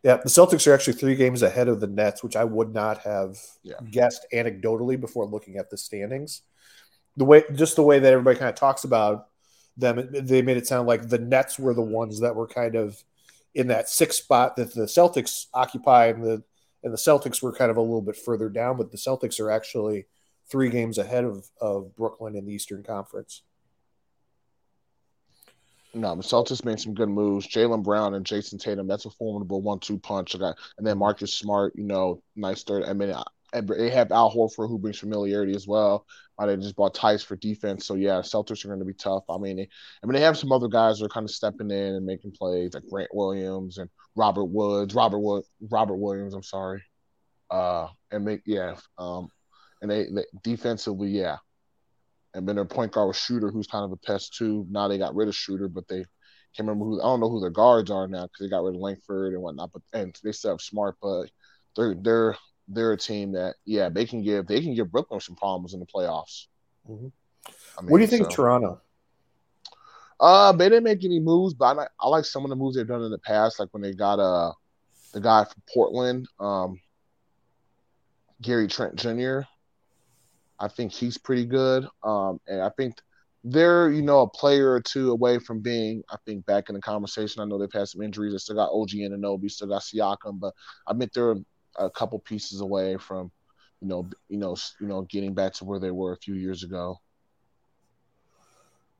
[0.04, 0.18] yeah.
[0.18, 3.38] The Celtics are actually three games ahead of the Nets, which I would not have
[3.64, 3.76] yeah.
[3.90, 6.42] guessed anecdotally before looking at the standings.
[7.16, 9.28] The way, just the way that everybody kind of talks about
[9.78, 10.10] them.
[10.12, 13.02] They made it sound like the Nets were the ones that were kind of
[13.56, 16.44] in that sixth spot that the Celtics occupy, and the
[16.84, 19.52] and the Celtics were kind of a little bit further down, but the Celtics are
[19.52, 20.06] actually
[20.50, 23.44] three games ahead of, of Brooklyn in the Eastern Conference.
[25.94, 27.48] No, the Celtics made some good moves.
[27.48, 30.36] Jaylen Brown and Jayson Tatum, that's a formidable one-two punch.
[30.36, 32.84] And then Marcus Smart, you know, nice third.
[32.84, 33.16] I mean,
[33.52, 36.06] they have Al Horford who brings familiarity as well.
[36.38, 39.24] Uh, they just bought Theis for defense, so yeah, Celtics are going to be tough.
[39.30, 39.68] I mean, they,
[40.02, 42.32] I mean they have some other guys that are kind of stepping in and making
[42.32, 46.34] plays like Grant Williams and Robert Woods, Robert Wood, Robert Williams.
[46.34, 46.82] I'm sorry,
[47.50, 49.30] uh, and make yeah, um,
[49.82, 51.38] and they, they defensively, yeah,
[52.34, 54.66] and then their point guard was Schroder, who's kind of a pest too.
[54.70, 56.06] Now they got rid of Schroder, but they
[56.56, 57.02] can't remember who.
[57.02, 59.42] I don't know who their guards are now because they got rid of Langford and
[59.42, 59.72] whatnot.
[59.72, 61.26] But and they still have Smart, but
[61.76, 62.36] they're they're
[62.68, 65.80] they're a team that yeah they can give they can give Brooklyn some problems in
[65.80, 66.48] the playoffs.
[66.90, 67.08] Mm-hmm.
[67.78, 68.36] I mean, what do you think so.
[68.36, 68.82] Toronto?
[70.20, 72.86] Uh, they didn't make any moves, but I, I like some of the moves they've
[72.86, 74.52] done in the past, like when they got uh
[75.14, 76.80] the guy from Portland, um,
[78.42, 79.42] Gary Trent Jr.
[80.60, 81.88] I think he's pretty good.
[82.04, 82.96] Um, and I think
[83.44, 86.82] they're, you know, a player or two away from being, I think, back in the
[86.82, 87.42] conversation.
[87.42, 88.34] I know they've had some injuries.
[88.34, 90.54] They still got OG Anunoby, still got Siakam, but
[90.86, 91.36] I think they're
[91.78, 93.32] a couple pieces away from,
[93.82, 96.64] you know, you know, you know, getting back to where they were a few years
[96.64, 97.00] ago.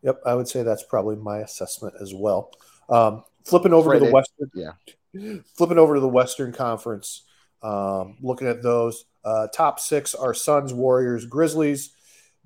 [0.04, 2.52] Yep, I would say that's probably my assessment as well.
[2.88, 7.24] Um, flipping over to the Western, yeah, flipping over to the Western Conference.
[7.62, 11.92] Um, looking at those, uh, top six are Suns, Warriors, Grizzlies,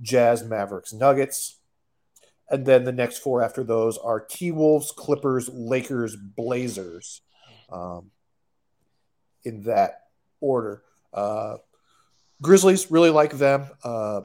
[0.01, 1.57] Jazz, Mavericks, Nuggets.
[2.49, 7.21] And then the next four after those are T Wolves, Clippers, Lakers, Blazers.
[7.71, 8.11] Um,
[9.45, 10.03] in that
[10.39, 10.83] order.
[11.13, 11.57] Uh,
[12.41, 13.67] Grizzlies really like them.
[13.83, 14.21] Uh,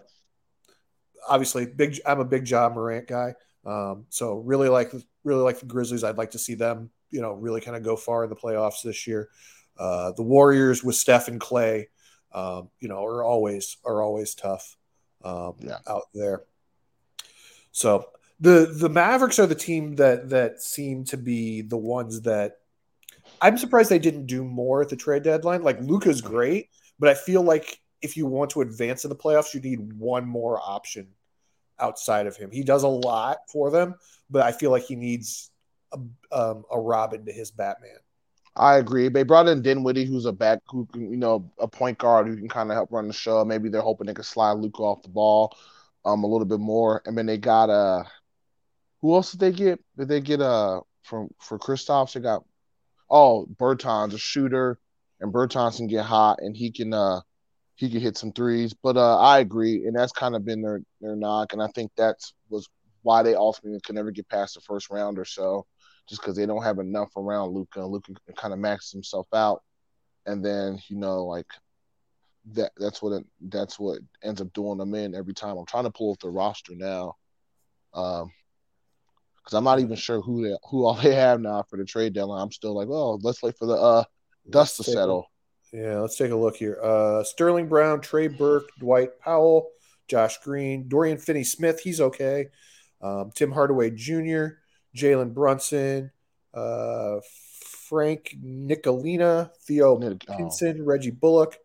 [1.28, 1.98] obviously, big.
[2.06, 3.34] I'm a big Ja Morant guy,
[3.64, 4.92] um, so really like
[5.24, 6.04] really like the Grizzlies.
[6.04, 8.82] I'd like to see them, you know, really kind of go far in the playoffs
[8.82, 9.28] this year.
[9.78, 11.88] Uh, the Warriors with Steph and Clay,
[12.32, 14.76] um, you know, are always are always tough
[15.24, 15.78] um, yeah.
[15.86, 16.42] out there.
[17.72, 18.06] So
[18.40, 22.58] the the Mavericks are the team that that seem to be the ones that
[23.40, 25.62] I'm surprised they didn't do more at the trade deadline.
[25.62, 29.54] Like Luka's great, but I feel like if you want to advance in the playoffs,
[29.54, 31.08] you need one more option
[31.80, 32.50] outside of him.
[32.50, 33.94] He does a lot for them,
[34.30, 35.50] but I feel like he needs
[35.92, 35.98] a,
[36.32, 37.98] um, a Robin to his Batman.
[38.58, 39.08] I agree.
[39.08, 42.36] They brought in Dinwiddie, who's a back, who can, you know, a point guard who
[42.36, 43.44] can kind of help run the show.
[43.44, 45.56] Maybe they're hoping they can slide Luka off the ball
[46.04, 47.02] um, a little bit more.
[47.06, 48.04] And then they got uh,
[49.00, 49.80] who else did they get?
[49.98, 52.14] Did they get uh from for Kristaps?
[52.14, 52.44] They got
[53.10, 54.78] oh Bertans, a shooter,
[55.20, 57.20] and Bertans can get hot and he can uh
[57.76, 58.74] he can hit some threes.
[58.74, 61.92] But uh, I agree, and that's kind of been their their knock, and I think
[61.96, 62.68] that's was
[63.02, 65.66] why they ultimately could never get past the first round or so
[66.08, 67.84] just because they don't have enough around Luca.
[67.84, 69.62] Luka kind of maxes himself out,
[70.26, 71.46] and then you know like
[72.54, 75.56] that that's what it, that's what ends up doing them in every time.
[75.56, 77.16] I'm trying to pull up the roster now,
[77.94, 78.30] um,
[79.36, 82.14] because I'm not even sure who they who all they have now for the trade
[82.14, 82.42] deadline.
[82.42, 84.04] I'm still like, oh, let's wait for the uh
[84.48, 85.28] dust to settle.
[85.72, 86.78] A, yeah, let's take a look here.
[86.82, 89.68] Uh, Sterling Brown, Trey Burke, Dwight Powell,
[90.08, 91.80] Josh Green, Dorian Finney-Smith.
[91.80, 92.48] He's okay.
[93.02, 94.46] Um, Tim Hardaway Jr.
[94.98, 96.10] Jalen Brunson,
[96.54, 97.20] uh,
[97.88, 99.96] Frank Ntilikina, Theo
[100.36, 100.84] Pinson, oh.
[100.84, 101.56] Reggie Bullock,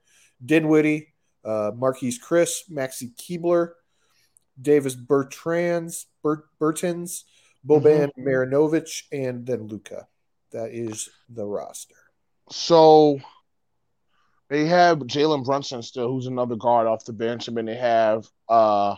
[0.43, 3.75] Dinwiddie, uh, Marquese Chriss, Maxi Kleber,
[4.61, 7.23] Davis Bertans, Bert, Bertans,
[7.67, 8.27] Boban mm-hmm.
[8.27, 10.07] Marjanovic, and then Luka.
[10.51, 11.95] That is the roster.
[12.49, 13.19] So
[14.49, 18.27] they have Jalen Brunson still, who's another guard off the bench, and then they have
[18.47, 18.95] uh,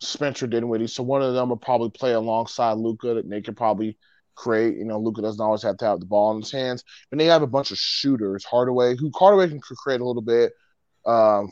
[0.00, 0.86] Spencer Dinwiddie.
[0.86, 3.14] So one of them will probably play alongside Luka.
[3.14, 3.98] That they can probably
[4.34, 4.76] create.
[4.76, 6.84] You know, Luka doesn't always have to have the ball in his hands.
[7.10, 8.44] And they have a bunch of shooters.
[8.44, 10.52] Hardaway, who Hardaway can create a little bit.
[11.06, 11.50] Um,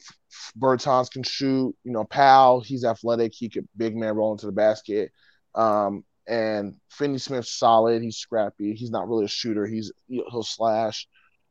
[0.59, 1.74] Bertans can shoot.
[1.85, 3.32] You know, Powell, he's athletic.
[3.35, 5.11] He could big man roll into the basket.
[5.54, 8.02] Um, and Finney Smith's solid.
[8.02, 8.74] He's scrappy.
[8.74, 9.66] He's not really a shooter.
[9.66, 11.06] He's he'll slash.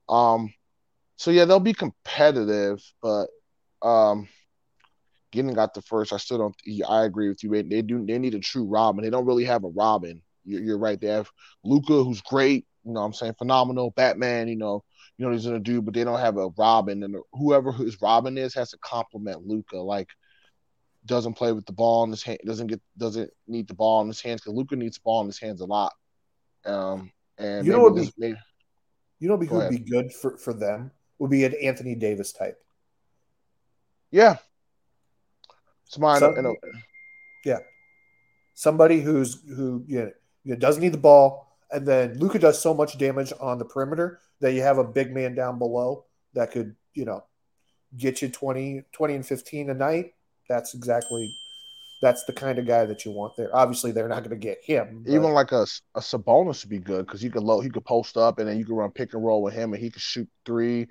[0.10, 0.54] Um,
[1.18, 3.28] so yeah, they'll be competitive, but
[3.82, 4.28] um,
[5.36, 6.14] Getting got the first.
[6.14, 6.56] I still don't.
[6.88, 7.50] I agree with you.
[7.52, 8.06] They do.
[8.06, 9.04] They need a true Robin.
[9.04, 10.22] They don't really have a Robin.
[10.46, 11.00] You're, you're right.
[11.00, 11.30] They have
[11.66, 12.66] Luka, who's great.
[12.86, 13.92] You know, I'm saying phenomenal.
[13.92, 14.48] Batman.
[14.48, 14.84] You know,
[15.18, 17.04] you know he's gonna do, but they don't have a Robin.
[17.04, 19.78] And whoever his Robin is has to complement Luka.
[19.78, 20.08] Like,
[21.06, 22.40] doesn't play with the ball in his hand.
[22.46, 22.82] Doesn't get.
[22.98, 25.60] Doesn't need the ball in his hands because Luka needs the ball in his hands
[25.60, 25.92] a lot.
[26.66, 28.38] Um, and you know what be, maybe,
[29.20, 32.58] you know who would be good for for them would be an Anthony Davis type.
[34.12, 34.38] Yeah,
[35.86, 36.56] Somebody, Some,
[37.46, 37.60] yeah,
[38.54, 40.12] somebody who's who you
[40.44, 44.20] know, doesn't need the ball, and then Luka does so much damage on the perimeter
[44.42, 47.24] that you have a big man down below that could you know
[47.98, 50.14] get you 20, 20 and fifteen a night.
[50.50, 51.32] That's exactly
[52.02, 53.56] that's the kind of guy that you want there.
[53.56, 55.04] Obviously, they're not going to get him.
[55.04, 55.12] But...
[55.12, 58.18] Even like a, a Sabonis would be good because you could low, he could post
[58.18, 60.28] up and then you could run pick and roll with him and he could shoot
[60.46, 60.88] three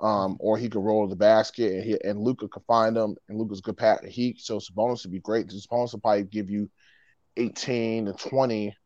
[0.00, 3.38] um, or he could roll the basket and he, and Luka could find him, and
[3.38, 4.04] Luka's good pat.
[4.04, 5.48] He so Sabonis would be great.
[5.48, 6.70] Sabonis would probably give you
[7.36, 8.76] eighteen to twenty,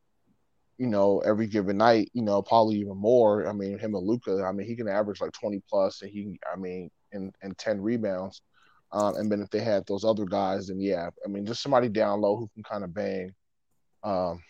[0.78, 2.10] you know, every given night.
[2.12, 3.48] You know, probably even more.
[3.48, 4.44] I mean, him and Luka.
[4.44, 7.80] I mean, he can average like twenty plus, and he, I mean, and and ten
[7.80, 8.42] rebounds.
[8.92, 11.88] Um, and then if they had those other guys, then yeah, I mean, just somebody
[11.88, 13.32] down low who can kind of bang.
[14.02, 14.42] Um,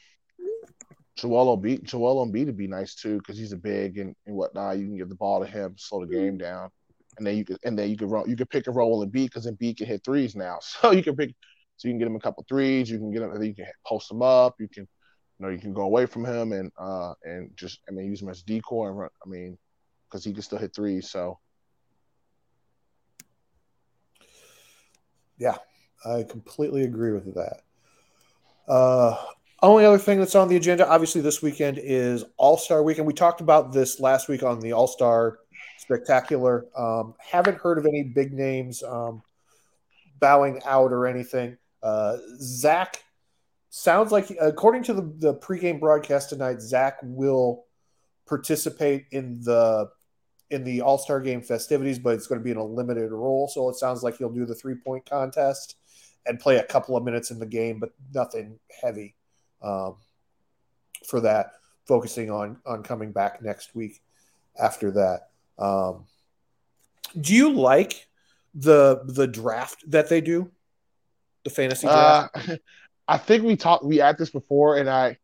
[1.20, 4.78] Joel Embiid, Joel Embiid would be nice too because he's a big and, and whatnot.
[4.78, 6.70] You can give the ball to him, slow the game down,
[7.18, 9.26] and then you could and then you could run, you could pick and roll Embiid
[9.26, 10.58] because Embiid can hit threes now.
[10.80, 11.34] So you can pick,
[11.76, 12.90] so you can get him a couple threes.
[12.90, 14.54] You can get him, you can post him up.
[14.58, 14.88] You can,
[15.38, 18.22] you know, you can go away from him and uh and just I mean use
[18.22, 19.10] him as decoy and run.
[19.24, 19.58] I mean,
[20.08, 21.10] because he can still hit threes.
[21.10, 21.38] So
[25.40, 25.56] Yeah,
[26.04, 27.62] I completely agree with that.
[28.68, 29.16] Uh,
[29.62, 33.06] only other thing that's on the agenda, obviously, this weekend is All Star Weekend.
[33.06, 35.38] We talked about this last week on the All Star
[35.78, 36.66] Spectacular.
[36.76, 39.22] Um, haven't heard of any big names um,
[40.18, 41.58] bowing out or anything.
[41.82, 43.04] Uh, Zach
[43.68, 47.64] sounds like, according to the, the pregame broadcast tonight, Zach will
[48.26, 49.90] participate in the
[50.48, 53.46] in the All Star Game festivities, but it's going to be in a limited role.
[53.46, 55.76] So it sounds like he'll do the three point contest
[56.24, 59.14] and play a couple of minutes in the game, but nothing heavy
[59.62, 59.96] um,
[61.06, 61.52] for that.
[61.86, 64.00] Focusing on on coming back next week
[64.60, 65.30] after that.
[65.58, 66.04] Um,
[67.20, 68.06] do you like
[68.54, 70.50] the the draft that they do?
[71.44, 72.36] The fantasy draft.
[72.36, 72.56] Uh,
[73.08, 75.18] I think we talked we had this before, and I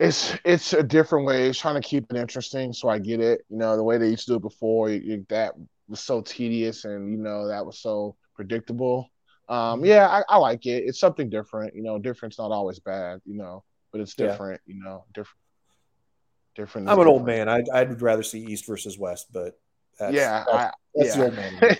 [0.00, 1.48] it's it's a different way.
[1.48, 3.42] It's trying to keep it interesting, so I get it.
[3.48, 5.54] You know, the way they used to do it before, you, you, that
[5.88, 9.10] was so tedious, and you know that was so predictable.
[9.48, 9.86] Um, mm-hmm.
[9.86, 10.84] yeah, I, I, like it.
[10.84, 11.74] It's something different.
[11.74, 13.20] You know, different's not always bad.
[13.24, 14.60] You know, but it's different.
[14.66, 14.74] Yeah.
[14.74, 15.38] You know, different.
[16.54, 16.88] Different.
[16.88, 17.18] I'm an different.
[17.18, 17.48] old man.
[17.48, 19.58] I'd, I'd rather see East versus West, but
[19.98, 21.16] that's, yeah, that's, I, that's yeah.
[21.16, 21.78] the old man.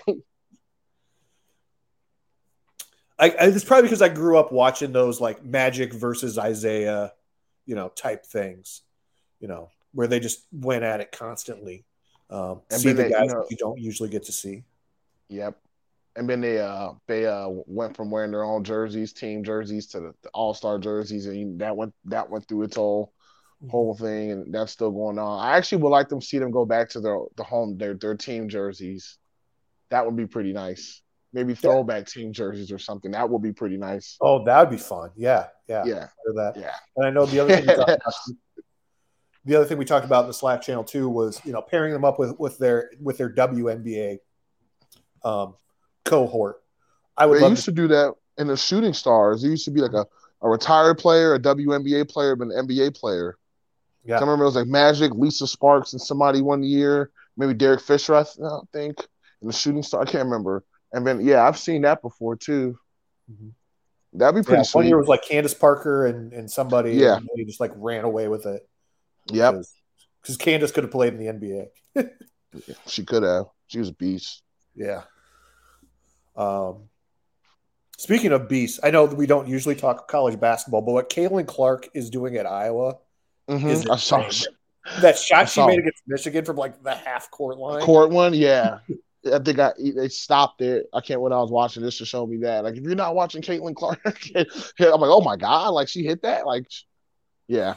[3.17, 7.13] I, I, it's probably because I grew up watching those like Magic versus Isaiah,
[7.65, 8.81] you know, type things,
[9.39, 11.85] you know, where they just went at it constantly.
[12.29, 14.63] Um, and see the guys you, know, you don't usually get to see.
[15.29, 15.57] Yep.
[16.15, 19.99] And then they uh they uh went from wearing their own jerseys, team jerseys, to
[19.99, 23.13] the, the all star jerseys, and that went that went through its whole
[23.61, 23.69] mm-hmm.
[23.69, 25.45] whole thing, and that's still going on.
[25.45, 27.95] I actually would like them to see them go back to their the home their
[27.95, 29.17] their team jerseys.
[29.89, 31.01] That would be pretty nice
[31.35, 32.21] maybe throwback yeah.
[32.21, 33.11] team jerseys or something.
[33.11, 34.17] That would be pretty nice.
[34.21, 35.11] Oh, that would be fun.
[35.17, 36.07] Yeah, yeah, yeah.
[36.33, 36.53] That.
[36.55, 36.73] Yeah.
[36.95, 37.69] And I know the other thing.
[37.69, 37.99] about,
[39.43, 41.93] the other thing we talked about in the Slack channel too was you know pairing
[41.93, 44.17] them up with with their with their WNBA
[45.23, 45.55] um,
[46.05, 46.61] cohort.
[47.17, 47.41] I would.
[47.41, 49.43] They used to, to do that in the shooting stars.
[49.43, 50.05] It used to be like a,
[50.41, 53.37] a retired player, a WNBA player, but an NBA player.
[54.03, 54.17] Yeah.
[54.17, 57.11] I remember it was like Magic, Lisa Sparks, and somebody one year.
[57.37, 58.99] Maybe Derek Fisher, I, th- I think,
[59.41, 60.01] in the shooting star.
[60.01, 60.63] I can't remember.
[60.93, 62.77] And then yeah, I've seen that before too.
[63.29, 63.49] Mm-hmm.
[64.17, 64.79] That'd be pretty yeah, sweet.
[64.79, 66.93] One year was like Candace Parker and, and somebody.
[66.93, 68.67] Yeah, and just like ran away with it.
[69.31, 69.63] Yep.
[70.21, 72.09] Because Candace could have played in the NBA.
[72.87, 73.45] she could have.
[73.67, 74.43] She was a beast.
[74.75, 75.03] Yeah.
[76.35, 76.89] Um.
[77.97, 81.87] Speaking of beasts, I know we don't usually talk college basketball, but what Caitlin Clark
[81.93, 82.97] is doing at Iowa
[83.47, 83.67] mm-hmm.
[83.67, 84.29] is saw
[85.01, 87.81] that shot she made against Michigan from like the half court line.
[87.81, 88.79] Court one, yeah.
[89.33, 90.87] I think I they stopped it.
[90.93, 92.63] I can't when I was watching this to show me that.
[92.63, 93.99] Like if you're not watching Caitlin Clark,
[94.35, 94.45] I'm
[95.01, 96.45] like, oh my god, like she hit that.
[96.45, 96.67] Like,
[97.47, 97.75] yeah,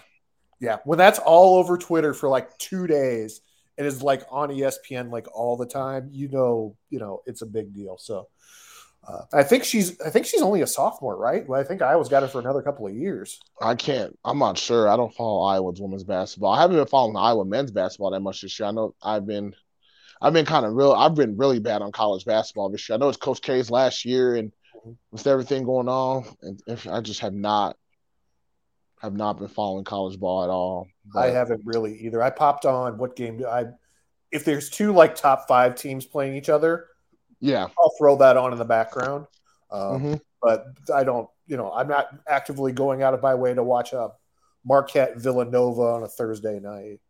[0.61, 0.79] yeah.
[0.85, 3.41] When that's all over Twitter for like two days
[3.79, 7.47] and is like on ESPN like all the time, you know, you know, it's a
[7.47, 7.97] big deal.
[7.99, 8.29] So.
[9.07, 9.99] Uh, I think she's.
[10.01, 11.49] I think she's only a sophomore, right?
[11.49, 13.41] Well, I think Iowa's got her for another couple of years.
[13.63, 14.19] I can't.
[14.25, 14.89] I'm not sure.
[14.89, 16.53] I don't follow Iowa's women's basketball.
[16.53, 18.69] I haven't been following Iowa men's basketball that much this year.
[18.69, 19.55] I know I've been
[20.21, 20.93] I've been kind of real.
[20.93, 22.95] I've been really bad on college basketball this year.
[22.95, 24.53] I know it's Coach K's last year, and
[25.11, 27.77] with everything going on, and if I just have not
[29.01, 30.89] have not been following college ball at all.
[31.13, 31.21] But.
[31.21, 32.23] I haven't really either.
[32.23, 33.67] I popped on what game do I?
[34.31, 36.87] If there's two like top five teams playing each other,
[37.41, 39.27] yeah, I'll throw that on in the background.
[39.71, 40.15] Um, mm-hmm.
[40.43, 43.93] But I don't, you know, I'm not actively going out of my way to watch
[43.93, 44.11] a
[44.65, 47.01] Marquette Villanova on a Thursday night.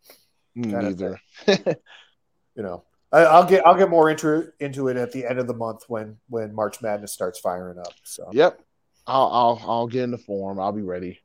[0.55, 1.21] Neither.
[1.47, 5.47] you know, I, will get I'll get more into into it at the end of
[5.47, 7.95] the month when when March Madness starts firing up.
[8.05, 8.61] So yep,
[9.07, 10.61] I'll I'll I'll get in the form.
[10.61, 11.21] I'll be ready.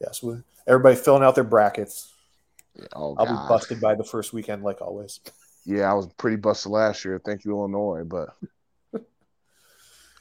[0.00, 0.24] Yes.
[0.66, 2.12] Everybody filling out their brackets.
[2.94, 5.20] Oh, I'll be busted by the first weekend, like always.
[5.64, 7.20] Yeah, I was pretty busted last year.
[7.24, 8.36] Thank you, Illinois, but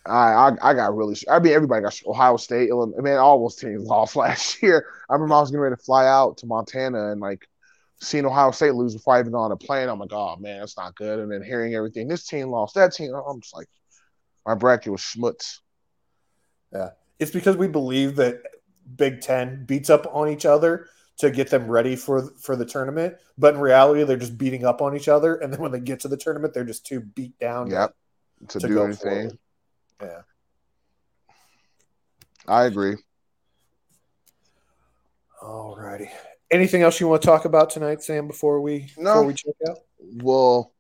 [0.05, 1.15] I, I, I got really.
[1.30, 2.69] I mean, everybody got Ohio State.
[2.69, 4.88] Illinois, I mean, all those teams lost last year.
[5.09, 7.47] I remember I was getting ready to fly out to Montana, and like
[8.01, 10.59] seeing Ohio State lose before I even got on a plane, I'm like, oh man,
[10.59, 11.19] that's not good.
[11.19, 13.67] And then hearing everything, this team lost, that team, I'm just like,
[14.45, 15.59] my bracket was schmutz.
[16.73, 18.41] Yeah, it's because we believe that
[18.95, 23.15] Big Ten beats up on each other to get them ready for for the tournament,
[23.38, 25.99] but in reality, they're just beating up on each other, and then when they get
[26.01, 27.95] to the tournament, they're just too beat down yep.
[28.49, 29.29] to, to do anything.
[29.29, 29.38] Forward.
[30.01, 30.21] Yeah.
[32.47, 32.95] I agree.
[35.41, 36.09] All righty.
[36.49, 38.27] Anything else you want to talk about tonight, Sam?
[38.27, 39.13] Before we no.
[39.13, 39.79] before we check out.
[39.99, 40.71] Well,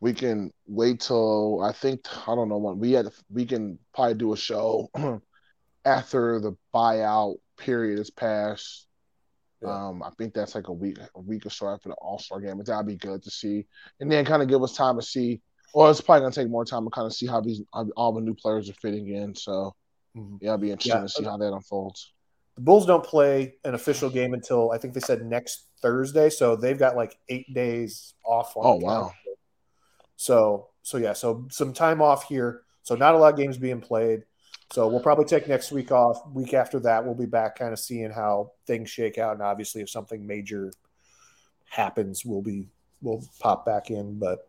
[0.00, 4.14] we can wait till I think I don't know when we had we can probably
[4.14, 4.90] do a show
[5.84, 8.86] after the buyout period is passed.
[9.62, 9.88] Yeah.
[9.88, 12.40] Um, I think that's like a week, a week or so after the All Star
[12.40, 13.64] game, but that'd be good to see,
[14.00, 15.40] and then kind of give us time to see.
[15.74, 17.62] Well, it's probably gonna take more time to kind of see how these
[17.96, 19.34] all the new players are fitting in.
[19.34, 19.74] So,
[20.16, 20.36] mm-hmm.
[20.40, 21.02] yeah, it'll be interesting yeah.
[21.02, 22.12] to see how that unfolds.
[22.56, 26.56] The Bulls don't play an official game until I think they said next Thursday, so
[26.56, 28.52] they've got like eight days off.
[28.56, 29.12] oh wow!
[30.16, 32.62] So, so yeah, so some time off here.
[32.82, 34.24] So not a lot of games being played.
[34.72, 36.26] So we'll probably take next week off.
[36.32, 39.82] Week after that, we'll be back, kind of seeing how things shake out, and obviously,
[39.82, 40.72] if something major
[41.68, 42.68] happens, we'll be
[43.02, 44.18] we'll pop back in.
[44.18, 44.48] But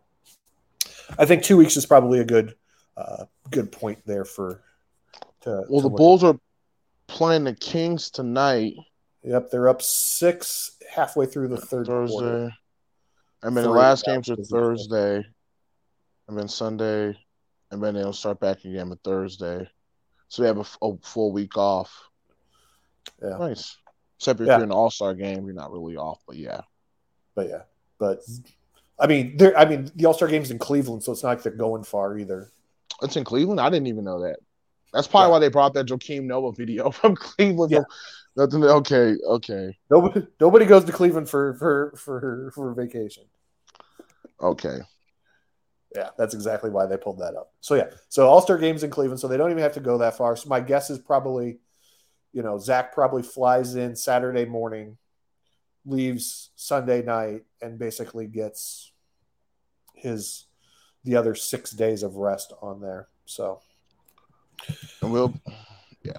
[1.18, 2.54] I think two weeks is probably a good
[2.96, 4.62] uh, good point there for.
[5.42, 6.36] To, well, to the Bulls at.
[6.36, 6.40] are
[7.06, 8.76] playing the Kings tonight.
[9.24, 12.12] Yep, they're up six halfway through the third Thursday.
[12.14, 12.50] Quarter.
[13.42, 15.22] I mean, the last games are Thursday,
[16.28, 17.14] and then Sunday,
[17.70, 19.68] and then they'll start back again on Thursday.
[20.34, 22.10] So they have a, a full week off.
[23.22, 23.36] Yeah.
[23.38, 23.76] Nice.
[24.18, 24.54] Except if yeah.
[24.54, 26.22] you're in an All Star game, you're not really off.
[26.26, 26.62] But yeah.
[27.36, 27.62] But yeah.
[28.00, 28.18] But
[28.98, 29.56] I mean, there.
[29.56, 32.18] I mean, the All Star game's in Cleveland, so it's not like they're going far
[32.18, 32.50] either.
[33.00, 33.60] It's in Cleveland.
[33.60, 34.40] I didn't even know that.
[34.92, 35.32] That's probably yeah.
[35.32, 37.70] why they brought that Joakim Noah video from Cleveland.
[37.70, 37.82] Yeah.
[38.36, 38.64] Nothing.
[38.64, 39.14] Okay.
[39.24, 39.78] Okay.
[39.88, 40.26] Nobody.
[40.40, 43.22] Nobody goes to Cleveland for for for for vacation.
[44.40, 44.80] Okay.
[45.94, 47.52] Yeah, that's exactly why they pulled that up.
[47.60, 49.98] So yeah, so All Star games in Cleveland, so they don't even have to go
[49.98, 50.36] that far.
[50.36, 51.58] So my guess is probably,
[52.32, 54.96] you know, Zach probably flies in Saturday morning,
[55.86, 58.90] leaves Sunday night, and basically gets
[59.94, 60.46] his
[61.04, 63.06] the other six days of rest on there.
[63.26, 63.60] So,
[65.00, 65.32] and we'll,
[66.02, 66.18] yeah,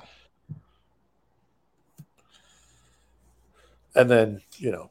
[3.94, 4.90] and then you know,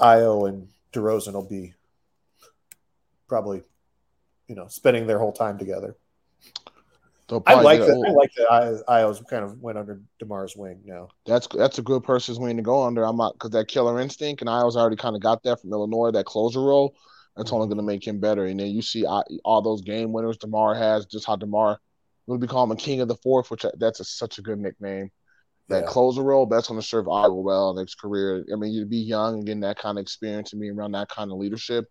[0.00, 1.74] Ayo and DeRozan will be
[3.28, 3.62] probably,
[4.48, 5.96] you know, spending their whole time together.
[7.46, 8.04] I like that.
[8.06, 8.84] I like that.
[8.88, 11.08] I, I was kind of went under Demar's wing now.
[11.26, 13.04] That's that's a good person's wing to go under.
[13.04, 15.72] I'm not because that killer instinct, and I was already kind of got that from
[15.72, 16.12] Illinois.
[16.12, 16.94] That closer role,
[17.36, 17.56] that's mm-hmm.
[17.56, 18.46] only going to make him better.
[18.46, 21.80] And then you see I, all those game winners Demar has, just how Demar
[22.28, 24.60] would be called him a king of the fourth, which that's a, such a good
[24.60, 25.10] nickname.
[25.68, 25.90] That yeah.
[25.90, 28.44] closer role, that's going to serve Ayo well in his career.
[28.52, 31.08] I mean, you'd be young and getting that kind of experience and being around that
[31.08, 31.86] kind of leadership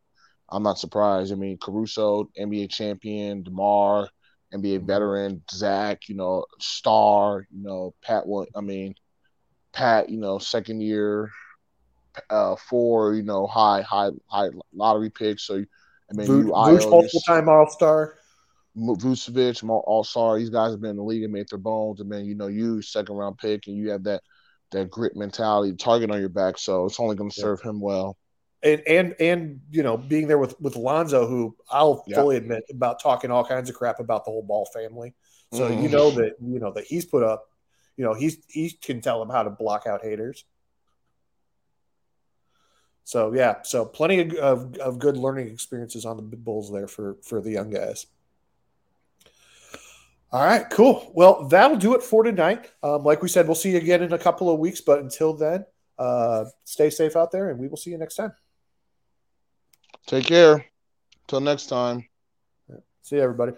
[0.50, 1.32] I'm not surprised.
[1.32, 4.10] I mean, Caruso, NBA champion, DeMar,
[4.54, 4.86] NBA mm-hmm.
[4.86, 8.26] veteran, Zach, you know, star, you know, Pat,
[8.56, 8.96] I mean,
[9.74, 11.32] Pat, you know, second year,
[12.30, 15.44] uh, four, you know, high, high, high lottery picks.
[15.44, 18.16] So, I mean, you, multiple time All Star.
[18.78, 20.38] Vucevic, All Star.
[20.38, 22.02] These guys have been in the league and made their bones.
[22.02, 24.22] And then, you know, you second round pick and you have that
[24.72, 26.58] that grit mentality, target on your back.
[26.58, 27.72] So it's only going to serve yeah.
[27.72, 28.18] him well
[28.66, 32.18] and and and you know being there with with Lonzo, who I'll yeah.
[32.18, 35.14] fully admit about talking all kinds of crap about the whole Ball family.
[35.54, 35.84] So mm-hmm.
[35.84, 37.50] you know that you know that he's put up,
[37.96, 40.44] you know he's he can tell them how to block out haters.
[43.04, 47.18] So yeah, so plenty of, of, of good learning experiences on the Bulls there for
[47.22, 48.08] for the young guys.
[50.32, 51.12] All right, cool.
[51.14, 52.70] Well, that'll do it for tonight.
[52.82, 54.82] Um, like we said, we'll see you again in a couple of weeks.
[54.82, 55.66] But until then,
[56.00, 58.34] uh, stay safe out there, and we will see you next time.
[60.06, 60.66] Take care.
[61.28, 62.06] Till next time.
[63.02, 63.54] See you, everybody.